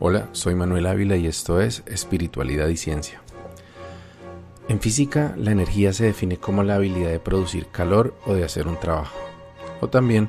Hola, 0.00 0.28
soy 0.30 0.54
Manuel 0.54 0.86
Ávila 0.86 1.16
y 1.16 1.26
esto 1.26 1.60
es 1.60 1.82
Espiritualidad 1.86 2.68
y 2.68 2.76
Ciencia. 2.76 3.20
En 4.68 4.78
física, 4.78 5.34
la 5.36 5.50
energía 5.50 5.92
se 5.92 6.04
define 6.04 6.36
como 6.36 6.62
la 6.62 6.76
habilidad 6.76 7.10
de 7.10 7.18
producir 7.18 7.66
calor 7.66 8.14
o 8.24 8.32
de 8.32 8.44
hacer 8.44 8.68
un 8.68 8.78
trabajo, 8.78 9.18
o 9.80 9.88
también 9.88 10.28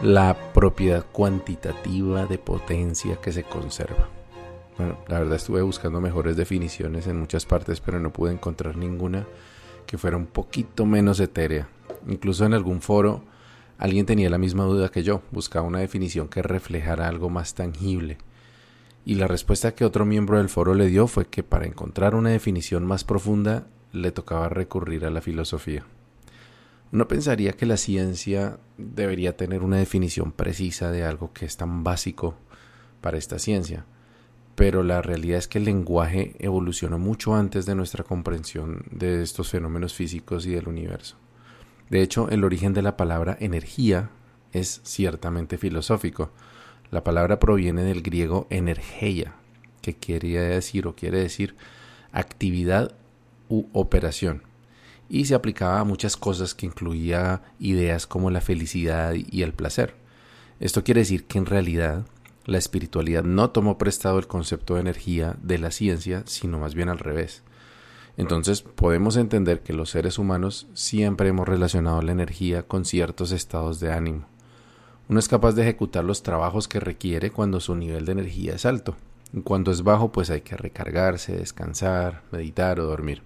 la 0.00 0.34
propiedad 0.54 1.04
cuantitativa 1.12 2.24
de 2.24 2.38
potencia 2.38 3.16
que 3.16 3.32
se 3.32 3.44
conserva. 3.44 4.08
Bueno, 4.78 4.96
la 5.08 5.18
verdad 5.18 5.36
estuve 5.36 5.60
buscando 5.60 6.00
mejores 6.00 6.34
definiciones 6.34 7.06
en 7.06 7.20
muchas 7.20 7.44
partes, 7.44 7.80
pero 7.80 8.00
no 8.00 8.14
pude 8.14 8.32
encontrar 8.32 8.78
ninguna 8.78 9.26
que 9.84 9.98
fuera 9.98 10.16
un 10.16 10.26
poquito 10.26 10.86
menos 10.86 11.20
etérea. 11.20 11.68
Incluso 12.08 12.46
en 12.46 12.54
algún 12.54 12.80
foro 12.80 13.24
alguien 13.76 14.06
tenía 14.06 14.30
la 14.30 14.38
misma 14.38 14.64
duda 14.64 14.88
que 14.88 15.02
yo, 15.02 15.20
buscaba 15.32 15.66
una 15.66 15.80
definición 15.80 16.28
que 16.28 16.40
reflejara 16.40 17.08
algo 17.08 17.28
más 17.28 17.54
tangible 17.54 18.16
y 19.06 19.14
la 19.14 19.28
respuesta 19.28 19.76
que 19.76 19.84
otro 19.84 20.04
miembro 20.04 20.38
del 20.38 20.48
foro 20.48 20.74
le 20.74 20.88
dio 20.88 21.06
fue 21.06 21.28
que 21.28 21.44
para 21.44 21.64
encontrar 21.64 22.16
una 22.16 22.30
definición 22.30 22.84
más 22.84 23.04
profunda 23.04 23.68
le 23.92 24.10
tocaba 24.10 24.48
recurrir 24.48 25.06
a 25.06 25.10
la 25.10 25.20
filosofía. 25.20 25.84
Uno 26.92 27.06
pensaría 27.06 27.52
que 27.52 27.66
la 27.66 27.76
ciencia 27.76 28.58
debería 28.78 29.36
tener 29.36 29.62
una 29.62 29.76
definición 29.76 30.32
precisa 30.32 30.90
de 30.90 31.04
algo 31.04 31.32
que 31.32 31.46
es 31.46 31.56
tan 31.56 31.84
básico 31.84 32.34
para 33.00 33.16
esta 33.16 33.38
ciencia, 33.38 33.84
pero 34.56 34.82
la 34.82 35.02
realidad 35.02 35.38
es 35.38 35.46
que 35.46 35.58
el 35.58 35.66
lenguaje 35.66 36.34
evolucionó 36.40 36.98
mucho 36.98 37.36
antes 37.36 37.64
de 37.64 37.76
nuestra 37.76 38.02
comprensión 38.02 38.86
de 38.90 39.22
estos 39.22 39.50
fenómenos 39.50 39.94
físicos 39.94 40.46
y 40.46 40.50
del 40.50 40.66
universo. 40.66 41.16
De 41.90 42.02
hecho, 42.02 42.28
el 42.28 42.42
origen 42.42 42.74
de 42.74 42.82
la 42.82 42.96
palabra 42.96 43.36
energía 43.38 44.10
es 44.52 44.80
ciertamente 44.82 45.58
filosófico, 45.58 46.32
la 46.90 47.04
palabra 47.04 47.38
proviene 47.38 47.82
del 47.82 48.02
griego 48.02 48.46
energeia, 48.50 49.34
que 49.82 49.96
quería 49.96 50.42
decir 50.42 50.86
o 50.86 50.94
quiere 50.94 51.20
decir 51.20 51.56
actividad 52.12 52.94
u 53.48 53.66
operación, 53.72 54.42
y 55.08 55.26
se 55.26 55.34
aplicaba 55.34 55.80
a 55.80 55.84
muchas 55.84 56.16
cosas 56.16 56.54
que 56.54 56.66
incluía 56.66 57.42
ideas 57.58 58.06
como 58.06 58.30
la 58.30 58.40
felicidad 58.40 59.14
y 59.14 59.42
el 59.42 59.52
placer. 59.52 59.94
Esto 60.58 60.82
quiere 60.84 61.00
decir 61.00 61.24
que 61.24 61.38
en 61.38 61.46
realidad 61.46 62.06
la 62.46 62.58
espiritualidad 62.58 63.24
no 63.24 63.50
tomó 63.50 63.76
prestado 63.76 64.18
el 64.18 64.26
concepto 64.26 64.74
de 64.74 64.80
energía 64.80 65.36
de 65.42 65.58
la 65.58 65.70
ciencia, 65.70 66.22
sino 66.26 66.58
más 66.58 66.74
bien 66.74 66.88
al 66.88 66.98
revés. 66.98 67.42
Entonces 68.16 68.62
podemos 68.62 69.16
entender 69.16 69.60
que 69.60 69.74
los 69.74 69.90
seres 69.90 70.18
humanos 70.18 70.68
siempre 70.72 71.28
hemos 71.28 71.46
relacionado 71.46 72.00
la 72.02 72.12
energía 72.12 72.62
con 72.62 72.84
ciertos 72.84 73.32
estados 73.32 73.78
de 73.80 73.92
ánimo. 73.92 74.26
Uno 75.08 75.20
es 75.20 75.28
capaz 75.28 75.52
de 75.52 75.62
ejecutar 75.62 76.02
los 76.02 76.24
trabajos 76.24 76.66
que 76.66 76.80
requiere 76.80 77.30
cuando 77.30 77.60
su 77.60 77.76
nivel 77.76 78.04
de 78.06 78.12
energía 78.12 78.54
es 78.54 78.66
alto. 78.66 78.96
Cuando 79.44 79.70
es 79.70 79.82
bajo, 79.82 80.10
pues 80.10 80.30
hay 80.30 80.40
que 80.40 80.56
recargarse, 80.56 81.36
descansar, 81.36 82.22
meditar 82.32 82.80
o 82.80 82.86
dormir. 82.86 83.22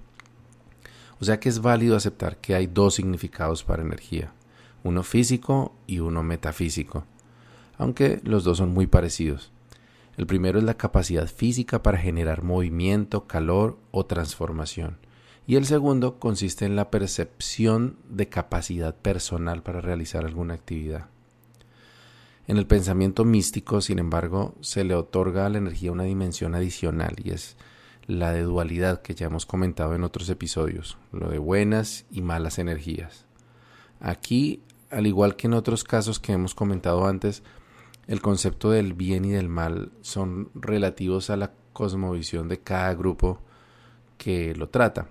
O 1.21 1.25
sea 1.25 1.41
que 1.41 1.49
es 1.49 1.61
válido 1.61 1.97
aceptar 1.97 2.39
que 2.39 2.55
hay 2.55 2.67
dos 2.67 2.95
significados 2.95 3.65
para 3.65 3.83
energía, 3.83 4.33
uno 4.85 5.03
físico 5.03 5.75
y 5.87 6.01
uno 6.01 6.23
metafísico, 6.23 7.05
aunque 7.79 8.21
los 8.25 8.45
dos 8.45 8.59
son 8.59 8.73
muy 8.73 8.87
parecidos. 8.87 9.53
El 10.17 10.27
primero 10.27 10.59
es 10.59 10.65
la 10.65 10.75
capacidad 10.75 11.27
física 11.27 11.83
para 11.83 11.99
generar 11.99 12.43
movimiento, 12.43 13.27
calor 13.27 13.79
o 13.91 14.07
transformación, 14.07 14.99
y 15.47 15.57
el 15.57 15.67
segundo 15.67 16.19
consiste 16.19 16.65
en 16.65 16.77
la 16.77 16.91
percepción 16.91 17.97
de 18.09 18.29
capacidad 18.29 18.95
personal 18.95 19.63
para 19.63 19.81
realizar 19.81 20.25
alguna 20.25 20.55
actividad. 20.55 21.09
En 22.47 22.57
el 22.57 22.67
pensamiento 22.67 23.25
místico, 23.25 23.81
sin 23.81 23.99
embargo, 23.99 24.55
se 24.61 24.85
le 24.85 24.95
otorga 24.95 25.47
a 25.47 25.49
la 25.49 25.59
energía 25.59 25.93
una 25.93 26.05
dimensión 26.05 26.55
adicional 26.55 27.15
y 27.23 27.31
es 27.31 27.57
la 28.07 28.33
de 28.33 28.43
dualidad 28.43 29.03
que 29.03 29.15
ya 29.15 29.27
hemos 29.27 29.47
comentado 29.47 29.95
en 29.95 30.03
otros 30.03 30.29
episodios, 30.31 30.99
lo 31.13 31.29
de 31.29 31.39
buenas 31.39 32.07
y 32.11 32.23
malas 32.23 32.59
energías. 32.59 33.27
Aquí, 34.01 34.63
al 34.91 35.07
igual 35.07 35.37
que 35.37 35.47
en 35.47 35.55
otros 35.55 35.85
casos 35.85 36.19
que 36.19 36.33
hemos 36.33 36.55
comentado 36.55 37.07
antes, 37.07 37.43
el 38.09 38.21
concepto 38.21 38.71
del 38.71 38.95
bien 38.95 39.25
y 39.25 39.31
del 39.31 39.49
mal 39.49 39.93
son 40.01 40.51
relativos 40.55 41.31
a 41.31 41.37
la 41.37 41.53
cosmovisión 41.73 42.49
de 42.49 42.59
cada 42.59 42.93
grupo 42.95 43.41
que 44.19 44.55
lo 44.57 44.69
trata. 44.69 45.07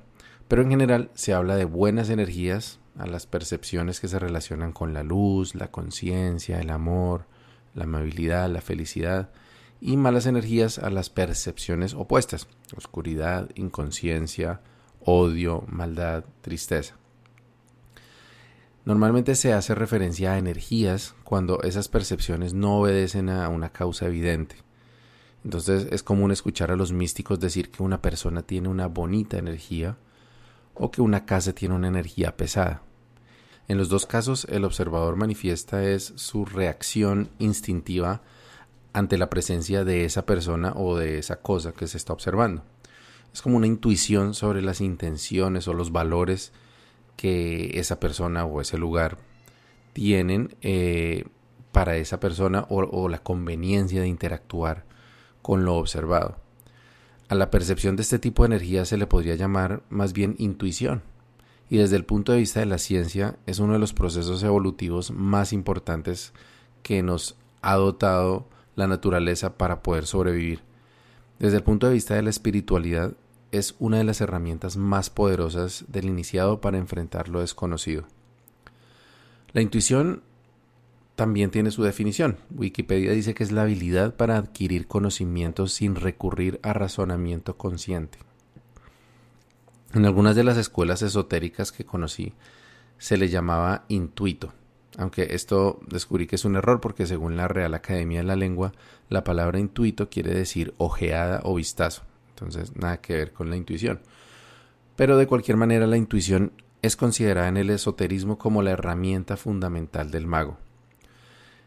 Pero 0.49 0.63
en 0.63 0.69
general 0.69 1.09
se 1.13 1.33
habla 1.33 1.55
de 1.55 1.65
buenas 1.65 2.09
energías 2.09 2.79
a 2.99 3.07
las 3.07 3.25
percepciones 3.25 3.99
que 3.99 4.07
se 4.07 4.19
relacionan 4.19 4.73
con 4.73 4.93
la 4.93 5.03
luz, 5.03 5.55
la 5.55 5.71
conciencia, 5.71 6.59
el 6.59 6.69
amor, 6.69 7.25
la 7.73 7.85
amabilidad, 7.85 8.49
la 8.49 8.61
felicidad, 8.61 9.31
y 9.81 9.95
malas 9.97 10.25
energías 10.25 10.77
a 10.77 10.89
las 10.89 11.09
percepciones 11.09 11.93
opuestas, 11.93 12.47
oscuridad, 12.75 13.49
inconsciencia, 13.55 14.61
odio, 14.99 15.63
maldad, 15.67 16.25
tristeza. 16.41 16.97
Normalmente 18.83 19.35
se 19.35 19.53
hace 19.53 19.75
referencia 19.75 20.33
a 20.33 20.37
energías 20.37 21.15
cuando 21.23 21.61
esas 21.61 21.87
percepciones 21.87 22.53
no 22.53 22.79
obedecen 22.79 23.29
a 23.29 23.47
una 23.47 23.69
causa 23.71 24.07
evidente. 24.07 24.57
Entonces 25.45 25.87
es 25.91 26.03
común 26.03 26.31
escuchar 26.31 26.71
a 26.71 26.75
los 26.75 26.91
místicos 26.91 27.39
decir 27.39 27.71
que 27.71 27.83
una 27.83 28.01
persona 28.01 28.41
tiene 28.41 28.67
una 28.67 28.87
bonita 28.87 29.37
energía 29.37 29.97
o 30.73 30.91
que 30.91 31.01
una 31.01 31.25
casa 31.25 31.53
tiene 31.53 31.75
una 31.75 31.87
energía 31.87 32.35
pesada. 32.35 32.81
En 33.69 33.77
los 33.77 33.87
dos 33.87 34.07
casos, 34.07 34.47
el 34.49 34.65
observador 34.65 35.15
manifiesta 35.15 35.83
es 35.83 36.11
su 36.15 36.43
reacción 36.43 37.29
instintiva 37.37 38.23
ante 38.93 39.19
la 39.19 39.29
presencia 39.29 39.85
de 39.85 40.05
esa 40.05 40.25
persona 40.25 40.73
o 40.75 40.97
de 40.97 41.19
esa 41.19 41.35
cosa 41.35 41.71
que 41.71 41.85
se 41.85 41.97
está 41.97 42.11
observando. 42.11 42.63
Es 43.31 43.43
como 43.43 43.57
una 43.57 43.67
intuición 43.67 44.33
sobre 44.33 44.63
las 44.63 44.81
intenciones 44.81 45.67
o 45.67 45.75
los 45.75 45.91
valores 45.91 46.51
que 47.15 47.79
esa 47.79 47.99
persona 47.99 48.43
o 48.43 48.59
ese 48.59 48.79
lugar 48.79 49.19
tienen 49.93 50.55
eh, 50.63 51.25
para 51.71 51.95
esa 51.97 52.19
persona 52.19 52.65
o 52.69 53.07
la 53.07 53.19
conveniencia 53.19 54.01
de 54.01 54.07
interactuar 54.07 54.83
con 55.43 55.63
lo 55.63 55.75
observado. 55.75 56.37
A 57.27 57.35
la 57.35 57.51
percepción 57.51 57.95
de 57.97 58.01
este 58.01 58.17
tipo 58.17 58.41
de 58.41 58.47
energía 58.47 58.85
se 58.85 58.97
le 58.97 59.05
podría 59.05 59.35
llamar 59.35 59.83
más 59.89 60.11
bien 60.11 60.33
intuición 60.39 61.03
y 61.69 61.77
desde 61.77 61.95
el 61.95 62.05
punto 62.05 62.31
de 62.31 62.39
vista 62.39 62.59
de 62.59 62.65
la 62.65 62.79
ciencia 62.79 63.37
es 63.45 63.59
uno 63.59 63.73
de 63.73 63.79
los 63.79 63.93
procesos 63.93 64.41
evolutivos 64.43 65.11
más 65.11 65.53
importantes 65.53 66.33
que 66.81 67.03
nos 67.03 67.35
ha 67.61 67.75
dotado 67.75 68.47
la 68.75 68.87
naturaleza 68.87 69.57
para 69.57 69.83
poder 69.83 70.05
sobrevivir. 70.05 70.61
Desde 71.37 71.57
el 71.57 71.63
punto 71.63 71.87
de 71.87 71.93
vista 71.93 72.15
de 72.15 72.23
la 72.23 72.29
espiritualidad 72.31 73.13
es 73.51 73.75
una 73.79 73.97
de 73.97 74.03
las 74.03 74.21
herramientas 74.21 74.77
más 74.77 75.09
poderosas 75.09 75.85
del 75.87 76.05
iniciado 76.05 76.61
para 76.61 76.77
enfrentar 76.77 77.29
lo 77.29 77.41
desconocido. 77.41 78.05
La 79.53 79.61
intuición 79.61 80.23
también 81.15 81.51
tiene 81.51 81.71
su 81.71 81.83
definición. 81.83 82.37
Wikipedia 82.55 83.11
dice 83.11 83.33
que 83.33 83.43
es 83.43 83.51
la 83.51 83.63
habilidad 83.63 84.15
para 84.15 84.37
adquirir 84.37 84.87
conocimientos 84.87 85.73
sin 85.73 85.95
recurrir 85.95 86.59
a 86.63 86.73
razonamiento 86.73 87.57
consciente. 87.57 88.19
En 89.93 90.05
algunas 90.05 90.35
de 90.35 90.43
las 90.43 90.57
escuelas 90.57 91.01
esotéricas 91.01 91.71
que 91.71 91.85
conocí 91.85 92.33
se 92.99 93.17
le 93.17 93.29
llamaba 93.29 93.85
intuito, 93.87 94.53
aunque 94.97 95.33
esto 95.33 95.79
descubrí 95.87 96.27
que 96.27 96.35
es 96.35 96.45
un 96.45 96.55
error 96.55 96.79
porque 96.79 97.07
según 97.07 97.37
la 97.37 97.47
Real 97.47 97.73
Academia 97.73 98.19
de 98.19 98.25
la 98.25 98.35
Lengua, 98.35 98.71
la 99.09 99.23
palabra 99.23 99.59
intuito 99.59 100.09
quiere 100.09 100.33
decir 100.33 100.75
ojeada 100.77 101.41
o 101.43 101.55
vistazo, 101.55 102.03
entonces 102.29 102.75
nada 102.75 103.01
que 103.01 103.15
ver 103.15 103.33
con 103.33 103.49
la 103.49 103.55
intuición. 103.55 104.01
Pero 104.95 105.17
de 105.17 105.27
cualquier 105.27 105.57
manera 105.57 105.87
la 105.87 105.97
intuición 105.97 106.51
es 106.81 106.95
considerada 106.95 107.47
en 107.47 107.57
el 107.57 107.69
esoterismo 107.69 108.37
como 108.37 108.61
la 108.61 108.71
herramienta 108.71 109.37
fundamental 109.37 110.11
del 110.11 110.27
mago. 110.27 110.57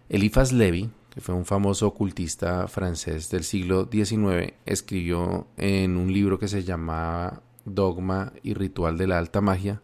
Eliphas 0.09 0.53
Levi, 0.53 0.91
que 1.11 1.21
fue 1.21 1.35
un 1.35 1.45
famoso 1.45 1.87
ocultista 1.87 2.69
francés 2.69 3.31
del 3.31 3.45
siglo 3.45 3.89
XIX, 3.91 4.53
escribió 4.65 5.49
en 5.57 5.97
un 5.97 6.13
libro 6.13 6.39
que 6.39 6.49
se 6.49 6.63
llamaba 6.63 7.43
dogma 7.65 8.33
y 8.43 8.55
ritual 8.55 8.99
de 8.99 9.07
la 9.07 9.19
alta 9.19 9.41
magia, 9.41 9.83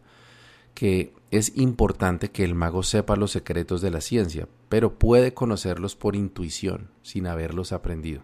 que 0.73 1.13
es 1.31 1.55
importante 1.57 2.31
que 2.31 2.43
el 2.43 2.55
mago 2.55 2.83
sepa 2.83 3.15
los 3.15 3.31
secretos 3.31 3.81
de 3.81 3.91
la 3.91 4.01
ciencia, 4.01 4.47
pero 4.69 4.97
puede 4.97 5.33
conocerlos 5.33 5.95
por 5.95 6.15
intuición, 6.15 6.89
sin 7.01 7.27
haberlos 7.27 7.71
aprendido. 7.71 8.21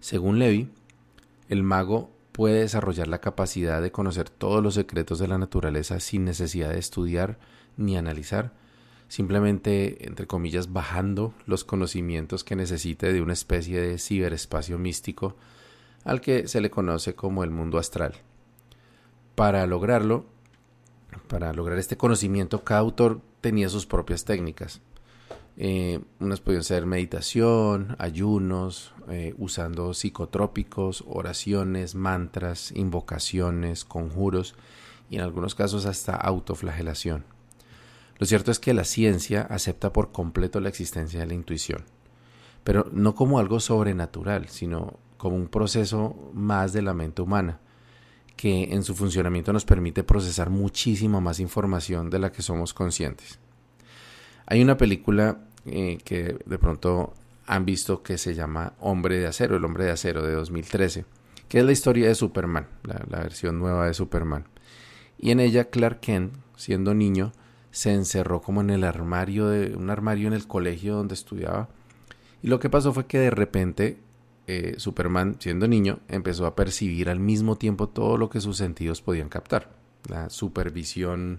Según 0.00 0.38
Levi, 0.38 0.68
el 1.48 1.62
mago 1.62 2.10
puede 2.32 2.60
desarrollar 2.60 3.06
la 3.06 3.20
capacidad 3.20 3.80
de 3.80 3.92
conocer 3.92 4.28
todos 4.28 4.62
los 4.62 4.74
secretos 4.74 5.18
de 5.18 5.28
la 5.28 5.38
naturaleza 5.38 6.00
sin 6.00 6.24
necesidad 6.24 6.70
de 6.70 6.78
estudiar 6.78 7.38
ni 7.76 7.96
analizar, 7.96 8.52
simplemente, 9.08 10.06
entre 10.06 10.26
comillas, 10.26 10.72
bajando 10.72 11.32
los 11.46 11.64
conocimientos 11.64 12.42
que 12.42 12.56
necesite 12.56 13.12
de 13.12 13.22
una 13.22 13.34
especie 13.34 13.80
de 13.80 13.98
ciberespacio 13.98 14.78
místico 14.78 15.36
al 16.02 16.20
que 16.20 16.48
se 16.48 16.60
le 16.60 16.70
conoce 16.70 17.14
como 17.14 17.44
el 17.44 17.50
mundo 17.50 17.78
astral. 17.78 18.14
Para 19.34 19.66
lograrlo, 19.66 20.24
para 21.28 21.52
lograr 21.52 21.78
este 21.78 21.96
conocimiento, 21.96 22.62
cada 22.62 22.80
autor 22.80 23.20
tenía 23.40 23.68
sus 23.68 23.86
propias 23.86 24.24
técnicas. 24.24 24.80
Eh, 25.56 26.00
unas 26.18 26.40
pueden 26.40 26.64
ser 26.64 26.84
meditación, 26.84 27.94
ayunos, 27.98 28.92
eh, 29.08 29.34
usando 29.38 29.94
psicotrópicos, 29.94 31.04
oraciones, 31.06 31.94
mantras, 31.94 32.72
invocaciones, 32.72 33.84
conjuros 33.84 34.56
y 35.10 35.16
en 35.16 35.22
algunos 35.22 35.54
casos 35.54 35.86
hasta 35.86 36.16
autoflagelación. 36.16 37.24
Lo 38.18 38.26
cierto 38.26 38.50
es 38.50 38.58
que 38.58 38.74
la 38.74 38.84
ciencia 38.84 39.42
acepta 39.42 39.92
por 39.92 40.12
completo 40.12 40.60
la 40.60 40.68
existencia 40.68 41.20
de 41.20 41.26
la 41.26 41.34
intuición, 41.34 41.84
pero 42.64 42.88
no 42.92 43.14
como 43.14 43.38
algo 43.38 43.60
sobrenatural, 43.60 44.48
sino 44.48 44.94
como 45.16 45.36
un 45.36 45.48
proceso 45.48 46.16
más 46.32 46.72
de 46.72 46.82
la 46.82 46.94
mente 46.94 47.22
humana, 47.22 47.60
que 48.36 48.64
en 48.74 48.82
su 48.82 48.94
funcionamiento 48.94 49.52
nos 49.52 49.64
permite 49.64 50.04
procesar 50.04 50.50
muchísima 50.50 51.20
más 51.20 51.40
información 51.40 52.10
de 52.10 52.18
la 52.18 52.32
que 52.32 52.42
somos 52.42 52.74
conscientes. 52.74 53.38
Hay 54.46 54.62
una 54.62 54.76
película 54.76 55.38
eh, 55.66 55.98
que 56.04 56.36
de 56.44 56.58
pronto 56.58 57.14
han 57.46 57.64
visto 57.64 58.02
que 58.02 58.18
se 58.18 58.34
llama 58.34 58.74
Hombre 58.80 59.18
de 59.18 59.26
Acero, 59.26 59.56
el 59.56 59.64
Hombre 59.64 59.84
de 59.84 59.92
Acero 59.92 60.22
de 60.22 60.32
2013, 60.32 61.04
que 61.48 61.58
es 61.58 61.64
la 61.64 61.72
historia 61.72 62.08
de 62.08 62.14
Superman, 62.14 62.66
la, 62.82 63.20
versión 63.20 63.58
nueva 63.58 63.86
de 63.86 63.94
Superman. 63.94 64.44
Y 65.18 65.30
en 65.30 65.40
ella 65.40 65.70
Clark 65.70 66.00
Kent, 66.00 66.34
siendo 66.56 66.94
niño, 66.94 67.32
se 67.70 67.92
encerró 67.92 68.40
como 68.40 68.60
en 68.60 68.70
el 68.70 68.84
armario 68.84 69.48
de 69.48 69.74
un 69.74 69.90
armario 69.90 70.28
en 70.28 70.34
el 70.34 70.46
colegio 70.46 70.96
donde 70.96 71.14
estudiaba. 71.14 71.68
Y 72.42 72.48
lo 72.48 72.60
que 72.60 72.70
pasó 72.70 72.92
fue 72.92 73.06
que 73.06 73.18
de 73.18 73.30
repente 73.30 73.98
eh, 74.46 74.74
Superman, 74.76 75.36
siendo 75.38 75.66
niño, 75.66 76.00
empezó 76.08 76.46
a 76.46 76.54
percibir 76.54 77.08
al 77.08 77.18
mismo 77.18 77.56
tiempo 77.56 77.88
todo 77.88 78.18
lo 78.18 78.28
que 78.28 78.40
sus 78.40 78.58
sentidos 78.58 79.00
podían 79.00 79.28
captar. 79.28 79.70
La 80.08 80.28
supervisión 80.28 81.38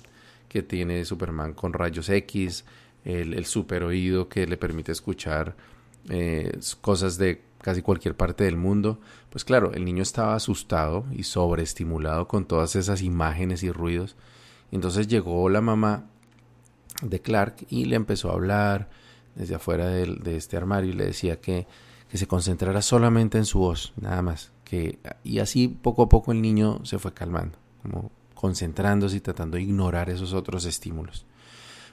que 0.49 0.63
tiene 0.63 1.05
Superman 1.05 1.53
con 1.53 1.73
rayos 1.73 2.09
X, 2.09 2.65
el, 3.03 3.45
super 3.45 3.83
oído 3.83 4.27
que 4.27 4.47
le 4.47 4.57
permite 4.57 4.91
escuchar 4.91 5.55
eh, 6.09 6.57
cosas 6.81 7.17
de 7.17 7.43
casi 7.61 7.81
cualquier 7.83 8.15
parte 8.15 8.43
del 8.43 8.57
mundo, 8.57 8.99
pues 9.29 9.45
claro, 9.45 9.73
el 9.73 9.85
niño 9.85 10.01
estaba 10.01 10.35
asustado 10.35 11.05
y 11.11 11.23
sobreestimulado 11.23 12.27
con 12.27 12.45
todas 12.45 12.75
esas 12.75 13.01
imágenes 13.01 13.61
y 13.63 13.71
ruidos. 13.71 14.15
Entonces 14.71 15.07
llegó 15.07 15.47
la 15.49 15.61
mamá 15.61 16.05
de 17.01 17.21
Clark 17.21 17.67
y 17.69 17.85
le 17.85 17.95
empezó 17.95 18.31
a 18.31 18.33
hablar 18.33 18.89
desde 19.35 19.55
afuera 19.55 19.87
de, 19.87 20.05
de 20.15 20.37
este 20.37 20.57
armario 20.57 20.91
y 20.91 20.93
le 20.93 21.05
decía 21.05 21.39
que, 21.39 21.67
que, 22.15 22.19
se 22.19 22.27
concentrara 22.27 22.81
solamente 22.81 23.37
en 23.37 23.45
su 23.45 23.59
voz, 23.59 23.93
nada 23.99 24.21
más. 24.21 24.51
Que, 24.63 24.99
y 25.23 25.39
así 25.39 25.67
poco 25.67 26.03
a 26.03 26.09
poco 26.09 26.31
el 26.31 26.41
niño 26.41 26.79
se 26.85 26.97
fue 26.97 27.13
calmando, 27.13 27.57
como 27.81 28.11
concentrándose 28.33 29.17
y 29.17 29.19
tratando 29.19 29.57
de 29.57 29.63
ignorar 29.63 30.09
esos 30.09 30.33
otros 30.33 30.65
estímulos. 30.65 31.25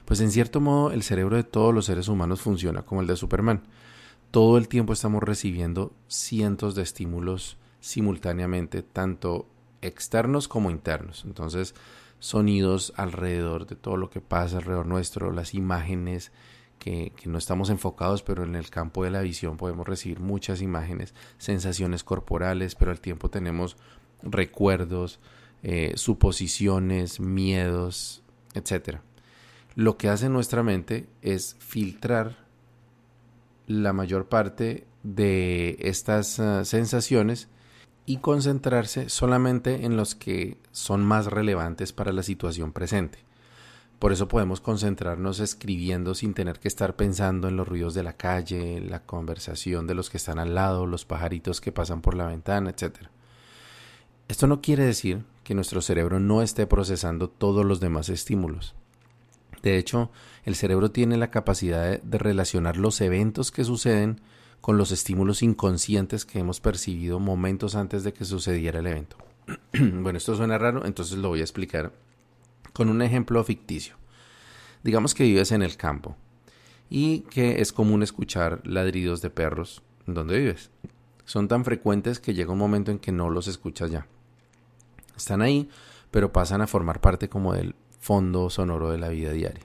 Pues 0.05 0.19
en 0.19 0.31
cierto 0.31 0.61
modo 0.61 0.91
el 0.91 1.03
cerebro 1.03 1.35
de 1.35 1.43
todos 1.43 1.73
los 1.73 1.85
seres 1.85 2.07
humanos 2.07 2.41
funciona 2.41 2.83
como 2.83 3.01
el 3.01 3.07
de 3.07 3.15
Superman. 3.15 3.63
Todo 4.31 4.57
el 4.57 4.67
tiempo 4.67 4.93
estamos 4.93 5.23
recibiendo 5.23 5.93
cientos 6.07 6.75
de 6.75 6.83
estímulos 6.83 7.57
simultáneamente, 7.79 8.81
tanto 8.81 9.47
externos 9.81 10.47
como 10.47 10.71
internos. 10.71 11.23
Entonces, 11.25 11.75
sonidos 12.19 12.93
alrededor 12.95 13.67
de 13.67 13.75
todo 13.75 13.97
lo 13.97 14.09
que 14.09 14.21
pasa 14.21 14.57
alrededor 14.57 14.85
nuestro, 14.85 15.31
las 15.31 15.53
imágenes 15.53 16.31
que, 16.79 17.13
no 17.25 17.37
estamos 17.37 17.69
enfocados, 17.69 18.23
pero 18.23 18.43
en 18.43 18.55
el 18.55 18.69
campo 18.69 19.03
de 19.03 19.11
la 19.11 19.21
visión 19.21 19.57
podemos 19.57 19.87
recibir 19.87 20.19
muchas 20.19 20.61
imágenes, 20.61 21.13
sensaciones 21.37 22.03
corporales, 22.03 22.75
pero 22.75 22.91
al 22.91 22.99
tiempo 22.99 23.29
tenemos 23.29 23.77
recuerdos, 24.21 25.19
eh, 25.63 25.93
suposiciones, 25.95 27.19
miedos, 27.19 28.23
etcétera 28.53 29.01
lo 29.75 29.97
que 29.97 30.09
hace 30.09 30.29
nuestra 30.29 30.63
mente 30.63 31.07
es 31.21 31.55
filtrar 31.59 32.37
la 33.67 33.93
mayor 33.93 34.27
parte 34.27 34.85
de 35.03 35.77
estas 35.79 36.39
ah, 36.39 36.65
sensaciones 36.65 37.47
y 38.05 38.17
concentrarse 38.17 39.09
solamente 39.09 39.85
en 39.85 39.97
los 39.97 40.15
que 40.15 40.57
son 40.71 41.03
más 41.03 41.27
relevantes 41.27 41.93
para 41.93 42.11
la 42.11 42.23
situación 42.23 42.71
presente. 42.71 43.19
Por 43.99 44.11
eso 44.11 44.27
podemos 44.27 44.59
concentrarnos 44.59 45.39
escribiendo 45.39 46.13
sin 46.13 46.33
tener 46.33 46.59
que 46.59 46.67
estar 46.67 46.95
pensando 46.95 47.47
en 47.47 47.55
los 47.55 47.67
ruidos 47.67 47.93
de 47.93 48.03
la 48.03 48.17
calle, 48.17 48.81
la 48.81 49.05
conversación 49.05 49.87
de 49.87 49.95
los 49.95 50.09
que 50.09 50.17
están 50.17 50.39
al 50.39 50.55
lado, 50.55 50.85
los 50.85 51.05
pajaritos 51.05 51.61
que 51.61 51.71
pasan 51.71 52.01
por 52.01 52.15
la 52.15 52.27
ventana, 52.27 52.69
etc. 52.69 53.07
Esto 54.27 54.47
no 54.47 54.61
quiere 54.61 54.83
decir 54.85 55.23
que 55.43 55.55
nuestro 55.55 55.81
cerebro 55.81 56.19
no 56.19 56.41
esté 56.41 56.67
procesando 56.67 57.29
todos 57.29 57.65
los 57.65 57.79
demás 57.79 58.09
estímulos. 58.09 58.75
De 59.61 59.77
hecho, 59.77 60.11
el 60.43 60.55
cerebro 60.55 60.91
tiene 60.91 61.17
la 61.17 61.31
capacidad 61.31 62.01
de, 62.01 62.17
relacionar 62.17 62.75
los 62.77 62.99
eventos 62.99 63.51
que 63.51 63.63
suceden 63.63 64.19
con 64.59 64.77
los 64.77 64.91
estímulos 64.91 65.41
inconscientes 65.41 66.25
que 66.25 66.39
hemos 66.39 66.59
percibido 66.59 67.19
momentos 67.19 67.75
antes 67.75 68.03
de 68.03 68.13
que 68.13 68.25
sucediera 68.25 68.79
el 68.79 68.87
evento. 68.87 69.17
bueno, 69.73 70.17
esto 70.17 70.35
suena 70.35 70.57
raro, 70.57 70.85
entonces 70.85 71.17
lo 71.17 71.29
voy 71.29 71.39
a 71.39 71.43
explicar 71.43 71.93
con 72.73 72.89
un 72.89 73.01
ejemplo 73.01 73.43
ficticio. 73.43 73.95
Digamos 74.83 75.13
que 75.13 75.23
vives 75.23 75.51
en 75.51 75.61
el 75.61 75.77
campo 75.77 76.17
y 76.89 77.21
que 77.21 77.61
es 77.61 77.71
común 77.71 78.03
escuchar 78.03 78.61
ladridos 78.65 79.21
de 79.21 79.29
perros 79.29 79.81
donde 80.05 80.37
vives. 80.39 80.69
Son 81.25 81.47
tan 81.47 81.63
frecuentes 81.63 82.19
que 82.19 82.33
llega 82.33 82.51
un 82.51 82.59
momento 82.59 82.91
en 82.91 82.99
que 82.99 83.11
no 83.11 83.29
los 83.29 83.47
escuchas 83.47 83.91
ya. 83.91 84.07
Están 85.15 85.41
ahí, 85.41 85.69
pero 86.11 86.33
pasan 86.33 86.61
a 86.61 86.67
formar 86.67 86.99
parte 86.99 87.29
como 87.29 87.53
del 87.53 87.75
fondo 87.99 88.49
sonoro 88.49 88.91
de 88.91 88.97
la 88.97 89.09
vida 89.09 89.31
diaria. 89.31 89.63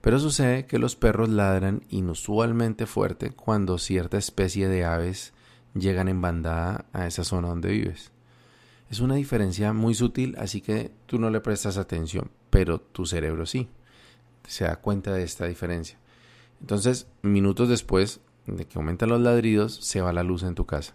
Pero 0.00 0.20
sucede 0.20 0.66
que 0.66 0.78
los 0.78 0.94
perros 0.94 1.28
ladran 1.28 1.82
inusualmente 1.88 2.86
fuerte 2.86 3.30
cuando 3.30 3.78
cierta 3.78 4.18
especie 4.18 4.68
de 4.68 4.84
aves 4.84 5.32
llegan 5.74 6.08
en 6.08 6.20
bandada 6.20 6.86
a 6.92 7.06
esa 7.06 7.24
zona 7.24 7.48
donde 7.48 7.70
vives. 7.70 8.12
Es 8.90 9.00
una 9.00 9.16
diferencia 9.16 9.72
muy 9.72 9.94
sutil, 9.94 10.36
así 10.38 10.60
que 10.60 10.92
tú 11.06 11.18
no 11.18 11.30
le 11.30 11.40
prestas 11.40 11.76
atención, 11.76 12.30
pero 12.50 12.80
tu 12.80 13.04
cerebro 13.04 13.46
sí. 13.46 13.68
Se 14.46 14.64
da 14.64 14.76
cuenta 14.76 15.12
de 15.12 15.24
esta 15.24 15.46
diferencia. 15.46 15.98
Entonces, 16.60 17.08
minutos 17.22 17.68
después 17.68 18.20
de 18.46 18.64
que 18.64 18.78
aumentan 18.78 19.08
los 19.08 19.20
ladridos, 19.20 19.74
se 19.74 20.00
va 20.00 20.12
la 20.12 20.22
luz 20.22 20.44
en 20.44 20.54
tu 20.54 20.66
casa. 20.66 20.94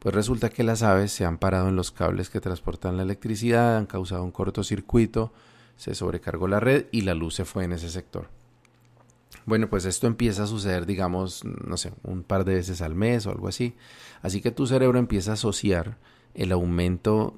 Pues 0.00 0.12
resulta 0.14 0.50
que 0.50 0.64
las 0.64 0.82
aves 0.82 1.12
se 1.12 1.24
han 1.24 1.38
parado 1.38 1.68
en 1.68 1.76
los 1.76 1.92
cables 1.92 2.28
que 2.28 2.40
transportan 2.40 2.96
la 2.96 3.04
electricidad, 3.04 3.76
han 3.76 3.86
causado 3.86 4.24
un 4.24 4.32
cortocircuito, 4.32 5.32
se 5.76 5.94
sobrecargó 5.94 6.48
la 6.48 6.58
red 6.58 6.86
y 6.90 7.02
la 7.02 7.14
luz 7.14 7.36
se 7.36 7.44
fue 7.44 7.62
en 7.62 7.72
ese 7.72 7.88
sector. 7.88 8.28
Bueno, 9.46 9.68
pues 9.68 9.84
esto 9.84 10.08
empieza 10.08 10.44
a 10.44 10.46
suceder, 10.48 10.86
digamos, 10.86 11.44
no 11.44 11.76
sé, 11.76 11.92
un 12.02 12.24
par 12.24 12.44
de 12.44 12.54
veces 12.54 12.82
al 12.82 12.96
mes 12.96 13.26
o 13.26 13.30
algo 13.30 13.46
así. 13.46 13.74
Así 14.22 14.40
que 14.40 14.50
tu 14.50 14.66
cerebro 14.66 14.98
empieza 14.98 15.30
a 15.30 15.34
asociar 15.34 15.98
el 16.34 16.52
aumento 16.52 17.34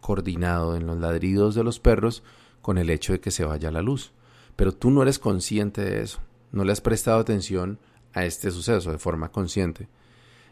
coordinado 0.00 0.76
en 0.76 0.86
los 0.86 0.98
ladridos 0.98 1.54
de 1.54 1.64
los 1.64 1.80
perros 1.80 2.22
con 2.62 2.78
el 2.78 2.90
hecho 2.90 3.12
de 3.12 3.20
que 3.20 3.30
se 3.30 3.44
vaya 3.44 3.70
la 3.70 3.82
luz. 3.82 4.12
Pero 4.56 4.72
tú 4.72 4.90
no 4.90 5.02
eres 5.02 5.18
consciente 5.18 5.82
de 5.82 6.02
eso, 6.02 6.20
no 6.52 6.64
le 6.64 6.72
has 6.72 6.80
prestado 6.80 7.20
atención 7.20 7.78
a 8.12 8.24
este 8.24 8.50
suceso 8.50 8.90
de 8.90 8.98
forma 8.98 9.30
consciente. 9.30 9.88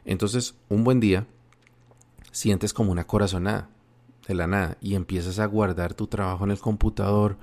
Entonces, 0.05 0.55
un 0.69 0.85
buen 0.85 1.01
día, 1.01 1.27
sientes 2.31 2.73
como 2.73 2.93
una 2.93 3.07
corazonada 3.07 3.69
de 4.27 4.35
la 4.35 4.47
nada 4.47 4.79
y 4.81 4.95
empiezas 4.95 5.39
a 5.39 5.47
guardar 5.47 5.95
tu 5.95 6.07
trabajo 6.07 6.45
en 6.45 6.51
el 6.51 6.59
computador 6.59 7.37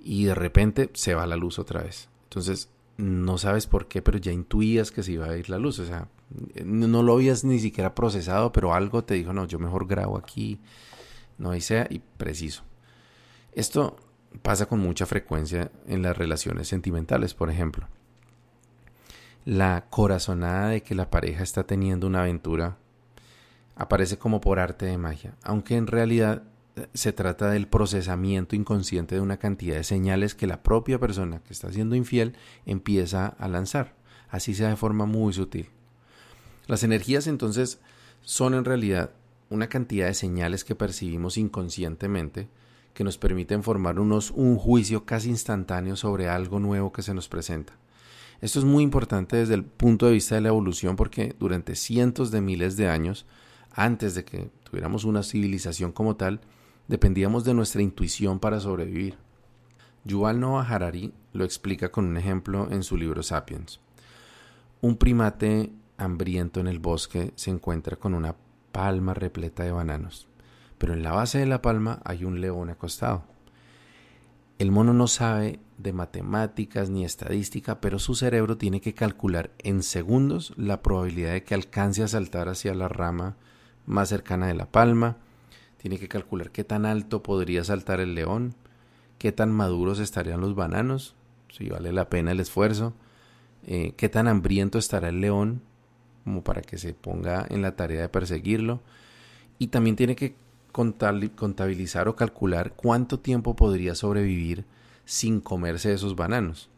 y 0.00 0.24
de 0.24 0.34
repente 0.34 0.90
se 0.94 1.14
va 1.14 1.26
la 1.26 1.36
luz 1.36 1.58
otra 1.58 1.82
vez. 1.82 2.08
Entonces, 2.24 2.70
no 2.96 3.38
sabes 3.38 3.66
por 3.66 3.88
qué, 3.88 4.02
pero 4.02 4.18
ya 4.18 4.32
intuías 4.32 4.90
que 4.90 5.02
se 5.02 5.12
iba 5.12 5.26
a 5.26 5.36
ir 5.36 5.48
la 5.48 5.58
luz. 5.58 5.78
O 5.78 5.86
sea, 5.86 6.08
no 6.64 7.02
lo 7.02 7.14
habías 7.14 7.44
ni 7.44 7.58
siquiera 7.58 7.94
procesado, 7.94 8.52
pero 8.52 8.74
algo 8.74 9.04
te 9.04 9.14
dijo, 9.14 9.32
no, 9.32 9.46
yo 9.46 9.58
mejor 9.58 9.86
grabo 9.86 10.16
aquí, 10.16 10.60
no 11.38 11.50
ahí 11.50 11.60
sea, 11.60 11.86
y 11.90 11.98
preciso. 11.98 12.62
Esto 13.52 13.96
pasa 14.40 14.66
con 14.66 14.80
mucha 14.80 15.06
frecuencia 15.06 15.70
en 15.86 16.02
las 16.02 16.16
relaciones 16.16 16.68
sentimentales, 16.68 17.34
por 17.34 17.50
ejemplo. 17.50 17.88
La 19.44 19.86
corazonada 19.90 20.68
de 20.68 20.82
que 20.82 20.94
la 20.94 21.10
pareja 21.10 21.42
está 21.42 21.64
teniendo 21.64 22.06
una 22.06 22.20
aventura 22.22 22.78
aparece 23.74 24.16
como 24.18 24.40
por 24.40 24.58
arte 24.58 24.86
de 24.86 24.98
magia, 24.98 25.34
aunque 25.42 25.76
en 25.76 25.86
realidad 25.86 26.44
eh, 26.76 26.86
se 26.94 27.12
trata 27.12 27.50
del 27.50 27.66
procesamiento 27.66 28.54
inconsciente 28.54 29.16
de 29.16 29.20
una 29.20 29.38
cantidad 29.38 29.76
de 29.76 29.84
señales 29.84 30.34
que 30.34 30.46
la 30.46 30.62
propia 30.62 30.98
persona 30.98 31.40
que 31.40 31.52
está 31.52 31.72
siendo 31.72 31.96
infiel 31.96 32.36
empieza 32.66 33.26
a 33.26 33.48
lanzar, 33.48 33.94
así 34.28 34.54
sea 34.54 34.68
de 34.68 34.76
forma 34.76 35.06
muy 35.06 35.32
sutil. 35.32 35.70
Las 36.66 36.84
energías 36.84 37.26
entonces 37.26 37.80
son 38.22 38.54
en 38.54 38.64
realidad 38.64 39.10
una 39.50 39.68
cantidad 39.68 40.06
de 40.06 40.14
señales 40.14 40.64
que 40.64 40.74
percibimos 40.74 41.36
inconscientemente 41.36 42.48
que 42.94 43.04
nos 43.04 43.18
permiten 43.18 43.62
formar 43.62 43.98
unos, 43.98 44.30
un 44.30 44.56
juicio 44.56 45.04
casi 45.04 45.30
instantáneo 45.30 45.96
sobre 45.96 46.28
algo 46.28 46.60
nuevo 46.60 46.92
que 46.92 47.02
se 47.02 47.14
nos 47.14 47.28
presenta. 47.28 47.72
Esto 48.40 48.58
es 48.58 48.64
muy 48.64 48.82
importante 48.82 49.36
desde 49.36 49.54
el 49.54 49.64
punto 49.64 50.06
de 50.06 50.12
vista 50.12 50.34
de 50.34 50.40
la 50.40 50.48
evolución 50.48 50.96
porque 50.96 51.34
durante 51.38 51.76
cientos 51.76 52.30
de 52.30 52.40
miles 52.40 52.76
de 52.76 52.88
años 52.88 53.24
antes 53.70 54.14
de 54.14 54.24
que 54.24 54.50
tuviéramos 54.64 55.04
una 55.04 55.22
civilización 55.22 55.92
como 55.92 56.16
tal, 56.16 56.40
dependíamos 56.88 57.44
de 57.44 57.54
nuestra 57.54 57.82
intuición 57.82 58.38
para 58.38 58.60
sobrevivir. 58.60 59.16
Yuval 60.04 60.40
Noah 60.40 60.68
Harari 60.68 61.14
lo 61.32 61.44
explica 61.44 61.90
con 61.90 62.04
un 62.04 62.16
ejemplo 62.16 62.68
en 62.70 62.82
su 62.82 62.96
libro 62.96 63.22
Sapiens. 63.22 63.80
Un 64.80 64.96
primate 64.96 65.70
hambriento 66.04 66.60
en 66.60 66.66
el 66.66 66.78
bosque 66.78 67.32
se 67.36 67.50
encuentra 67.50 67.96
con 67.96 68.14
una 68.14 68.36
palma 68.72 69.14
repleta 69.14 69.62
de 69.64 69.72
bananos, 69.72 70.28
pero 70.78 70.94
en 70.94 71.02
la 71.02 71.12
base 71.12 71.38
de 71.38 71.46
la 71.46 71.62
palma 71.62 72.00
hay 72.04 72.24
un 72.24 72.40
león 72.40 72.70
acostado. 72.70 73.24
El 74.58 74.70
mono 74.70 74.92
no 74.92 75.08
sabe 75.08 75.58
de 75.78 75.92
matemáticas 75.92 76.88
ni 76.88 77.04
estadística, 77.04 77.80
pero 77.80 77.98
su 77.98 78.14
cerebro 78.14 78.56
tiene 78.56 78.80
que 78.80 78.94
calcular 78.94 79.50
en 79.58 79.82
segundos 79.82 80.52
la 80.56 80.82
probabilidad 80.82 81.32
de 81.32 81.42
que 81.44 81.54
alcance 81.54 82.02
a 82.02 82.08
saltar 82.08 82.48
hacia 82.48 82.74
la 82.74 82.88
rama 82.88 83.36
más 83.86 84.08
cercana 84.08 84.46
de 84.46 84.54
la 84.54 84.70
palma, 84.70 85.16
tiene 85.78 85.98
que 85.98 86.08
calcular 86.08 86.52
qué 86.52 86.62
tan 86.62 86.86
alto 86.86 87.22
podría 87.24 87.64
saltar 87.64 87.98
el 87.98 88.14
león, 88.14 88.54
qué 89.18 89.32
tan 89.32 89.50
maduros 89.50 89.98
estarían 89.98 90.40
los 90.40 90.54
bananos, 90.54 91.16
si 91.48 91.68
vale 91.68 91.92
la 91.92 92.08
pena 92.08 92.30
el 92.30 92.40
esfuerzo, 92.40 92.94
eh, 93.64 93.94
qué 93.96 94.08
tan 94.08 94.28
hambriento 94.28 94.78
estará 94.78 95.08
el 95.08 95.20
león, 95.20 95.62
como 96.24 96.42
para 96.42 96.62
que 96.62 96.78
se 96.78 96.94
ponga 96.94 97.46
en 97.48 97.62
la 97.62 97.76
tarea 97.76 98.02
de 98.02 98.08
perseguirlo, 98.08 98.80
y 99.58 99.68
también 99.68 99.96
tiene 99.96 100.16
que 100.16 100.34
contabilizar 100.72 102.08
o 102.08 102.16
calcular 102.16 102.72
cuánto 102.72 103.20
tiempo 103.20 103.54
podría 103.54 103.94
sobrevivir 103.94 104.64
sin 105.04 105.40
comerse 105.40 105.92
esos 105.92 106.16
bananos. 106.16 106.70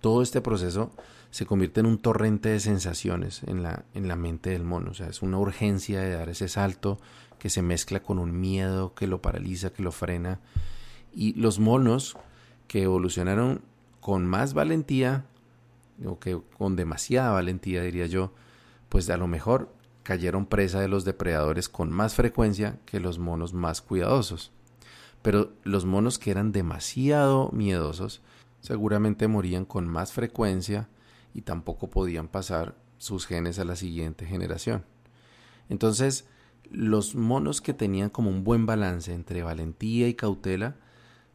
Todo 0.00 0.22
este 0.22 0.40
proceso 0.40 0.90
se 1.30 1.46
convierte 1.46 1.80
en 1.80 1.86
un 1.86 1.98
torrente 1.98 2.48
de 2.48 2.60
sensaciones 2.60 3.42
en 3.44 3.62
la, 3.62 3.84
en 3.94 4.08
la 4.08 4.16
mente 4.16 4.50
del 4.50 4.64
mono. 4.64 4.90
O 4.90 4.94
sea, 4.94 5.08
es 5.08 5.22
una 5.22 5.38
urgencia 5.38 6.00
de 6.00 6.12
dar 6.12 6.28
ese 6.28 6.48
salto 6.48 6.98
que 7.38 7.50
se 7.50 7.62
mezcla 7.62 8.00
con 8.00 8.18
un 8.18 8.40
miedo 8.40 8.94
que 8.94 9.06
lo 9.06 9.20
paraliza, 9.22 9.70
que 9.70 9.82
lo 9.82 9.92
frena. 9.92 10.40
Y 11.14 11.34
los 11.34 11.58
monos 11.58 12.16
que 12.66 12.82
evolucionaron 12.82 13.62
con 14.00 14.26
más 14.26 14.54
valentía, 14.54 15.24
o 16.04 16.18
que 16.18 16.40
con 16.56 16.76
demasiada 16.76 17.32
valentía 17.32 17.82
diría 17.82 18.06
yo, 18.06 18.32
pues 18.88 19.08
a 19.10 19.16
lo 19.16 19.26
mejor 19.26 19.72
cayeron 20.02 20.46
presa 20.46 20.80
de 20.80 20.88
los 20.88 21.04
depredadores 21.04 21.68
con 21.68 21.92
más 21.92 22.14
frecuencia 22.14 22.78
que 22.86 23.00
los 23.00 23.18
monos 23.18 23.52
más 23.52 23.82
cuidadosos. 23.82 24.52
Pero 25.22 25.52
los 25.64 25.84
monos 25.84 26.18
que 26.18 26.30
eran 26.30 26.52
demasiado 26.52 27.50
miedosos 27.52 28.22
seguramente 28.60 29.28
morían 29.28 29.64
con 29.64 29.86
más 29.86 30.12
frecuencia 30.12 30.88
y 31.34 31.42
tampoco 31.42 31.90
podían 31.90 32.28
pasar 32.28 32.74
sus 32.98 33.26
genes 33.26 33.58
a 33.58 33.64
la 33.64 33.76
siguiente 33.76 34.26
generación. 34.26 34.84
Entonces, 35.68 36.26
los 36.70 37.14
monos 37.14 37.60
que 37.60 37.74
tenían 37.74 38.10
como 38.10 38.30
un 38.30 38.44
buen 38.44 38.66
balance 38.66 39.12
entre 39.12 39.42
valentía 39.42 40.08
y 40.08 40.14
cautela 40.14 40.76